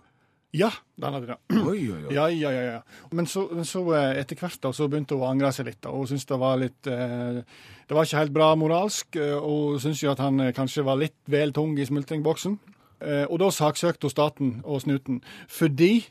[0.55, 0.71] Ja,
[1.03, 1.37] den hadde det.
[1.59, 2.13] Oi, oi, oi.
[2.15, 2.63] Ja, ja, ja.
[2.77, 3.09] ja.
[3.11, 5.81] Men så, så eh, etter hvert da, så begynte hun å angre seg litt.
[5.83, 7.41] da, og syntes det var litt eh,
[7.89, 11.01] Det var ikke helt bra moralsk, eh, og syntes jo at han eh, kanskje var
[11.01, 12.59] litt vel tung i smultringboksen.
[13.03, 16.07] Eh, og da saksøkte hun staten og snuten fordi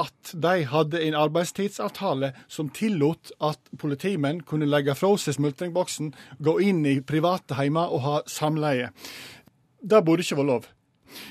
[0.00, 6.54] at de hadde en arbeidstidsavtale som tillot at politimenn kunne legge fra seg smultringboksen, gå
[6.64, 8.88] inn i private heimer og ha samleie.
[9.84, 10.70] Det burde ikke være lov.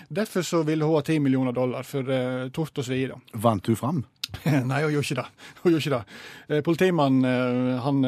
[0.10, 3.16] Derfor så ville hun ha 10 millioner dollar for uh, tort og svie.
[3.34, 4.02] Vant hun fram?
[4.46, 5.26] Nei, hun gjorde ikke det.
[5.62, 6.20] Hun gjorde ikke det.
[6.48, 8.06] Eh, Politimannen eh, han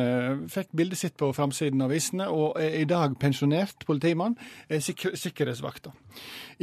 [0.47, 4.37] fikk bildet sitt på framsiden av avisene, og er i dag pensjonert politimann,
[4.71, 5.91] er sik sikkerhetsvakta.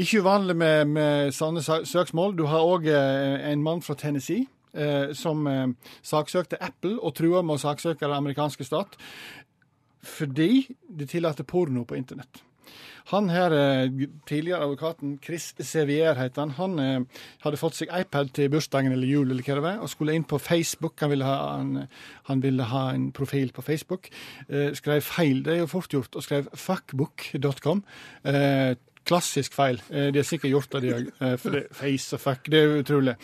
[0.00, 2.38] Ikke uvanlig med, med sånne søksmål.
[2.38, 4.48] Du har òg en mann fra Tennessee.
[5.18, 5.48] Som
[6.06, 8.94] saksøkte Apple og trua med å saksøke den amerikanske stat
[10.06, 12.42] fordi de tillater porno på internett.
[13.11, 18.30] Han her, eh, tidligere advokaten Chris Sevier heter han, han eh, hadde fått seg iPad
[18.36, 20.94] til bursdagen eller jul eller hva det var, og skulle inn på Facebook.
[21.02, 21.88] Han ville ha, han,
[22.30, 24.12] han ville ha en profil på Facebook.
[24.48, 25.42] Eh, skrev feil.
[25.42, 27.82] Det er jo fort gjort, og skrev fuckbook.com.
[28.30, 28.76] Eh,
[29.11, 29.78] Klassisk feil.
[29.88, 31.06] Det De har sikkert gjort det, de òg.
[31.80, 33.14] Face og fuck, det er utrolig.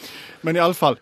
[0.43, 0.97] Men iallfall.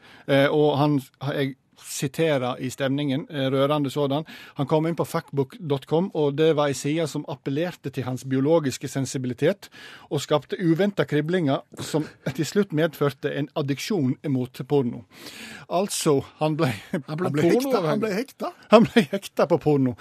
[0.50, 0.98] Og han
[1.30, 4.24] jeg siterer i stemningen, eh, rørende sådan.
[4.54, 8.88] Han kom inn på fuckbook.com, og det var ei side som appellerte til hans biologiske
[8.88, 9.68] sensibilitet,
[10.10, 15.04] og skapte uventa kriblinger som til slutt medførte en addiksjon mot porno.
[15.68, 16.72] Altså, han ble,
[17.08, 17.80] Han ble ble hekta.
[17.84, 18.52] Han ble hekta.
[18.70, 19.94] han ble hekta på porno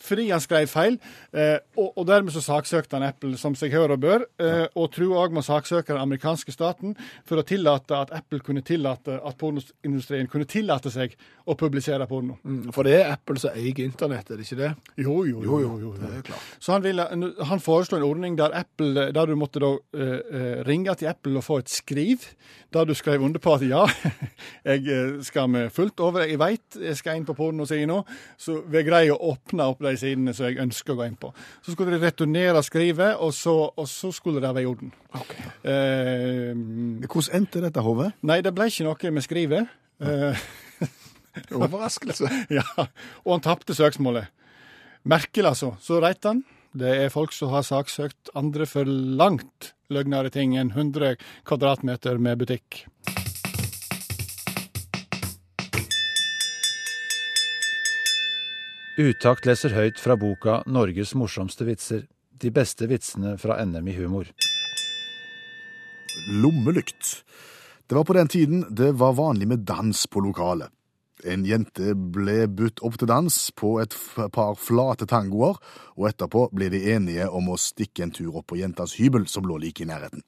[0.00, 0.96] fordi han skrev feil,
[1.36, 4.88] eh, og, og dermed så saksøkte han Apple som seg hør og bør, eh, og
[4.94, 6.96] tror òg må saksøke den amerikanske staten
[7.28, 11.16] for å tillate at Apple kunne tillate at pornoindustrien kunne tillate seg
[11.50, 12.36] å publisere porno.
[12.44, 14.70] Mm, For det er Apple som eier internett, er det ikke det?
[15.00, 15.58] Jo, jo, jo.
[15.62, 16.50] jo, jo, Det er klart.
[16.62, 17.06] Så han, ville,
[17.48, 21.46] han foreslo en ordning der, Apple, der du måtte da uh, ringe til Apple og
[21.46, 22.28] få et skriv,
[22.70, 23.82] der du skrev under på at ja,
[24.68, 27.98] jeg eh, skal med fullt over, jeg veit jeg skal inn på pornosiden nå,
[28.38, 31.32] så vi greier å åpne opp de sidene som jeg ønsker å gå inn på.
[31.66, 34.94] Så skulle de returnere skrivet, og så, og så skulle det være i orden.
[35.66, 36.54] Eh,
[37.10, 38.12] Hvordan endte dette, Hove?
[38.22, 39.78] nei, det ble ikke noe med skrivet.
[40.00, 40.44] Eh,
[41.56, 42.30] Overraskelse.
[42.58, 42.66] ja,
[43.24, 44.30] og han tapte søksmålet.
[45.08, 45.74] Merkelig, altså.
[45.80, 46.44] Så reit han.
[46.76, 51.16] Det er folk som har saksøkt andre for langt løgnere ting enn 100
[51.48, 52.84] kvadratmeter med butikk.
[59.00, 62.06] Utakt leser høyt fra boka 'Norges morsomste vitser'.
[62.40, 64.28] De beste vitsene fra NM i humor.
[66.28, 67.24] Lommelykt.
[67.86, 70.68] Det var på den tiden det var vanlig med dans på lokalet.
[71.28, 73.94] En jente ble budt opp til dans på et
[74.32, 75.58] par flate tangoer,
[75.98, 79.48] og etterpå ble de enige om å stikke en tur opp på jentas hybel, som
[79.48, 80.24] lå like i nærheten.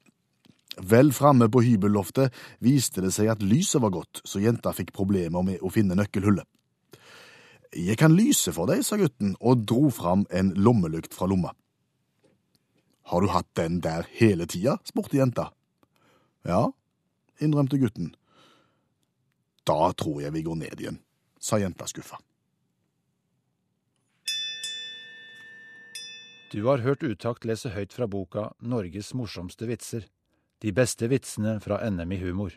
[0.81, 2.33] Vel framme på hybelloftet
[2.65, 6.49] viste det seg at lyset var godt, så jenta fikk problemer med å finne nøkkelhullet.
[7.73, 11.55] Jeg kan lyse for deg, sa gutten, og dro fram en lommelykt fra lomma.
[13.09, 14.79] Har du hatt den der hele tida?
[14.85, 15.51] spurte jenta.
[16.45, 16.71] Ja,
[17.41, 18.13] innrømte gutten.
[19.65, 20.99] Da tror jeg vi går ned igjen,
[21.39, 22.19] sa jenta skuffa.
[26.53, 30.09] Du har hørt Utakt lese høyt fra boka 'Norges morsomste vitser'.
[30.61, 32.53] De beste vitsene fra NM i humor.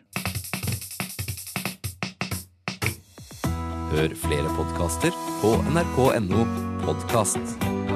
[3.90, 6.44] Hør flere podkaster på nrk.no
[6.84, 7.95] podkast.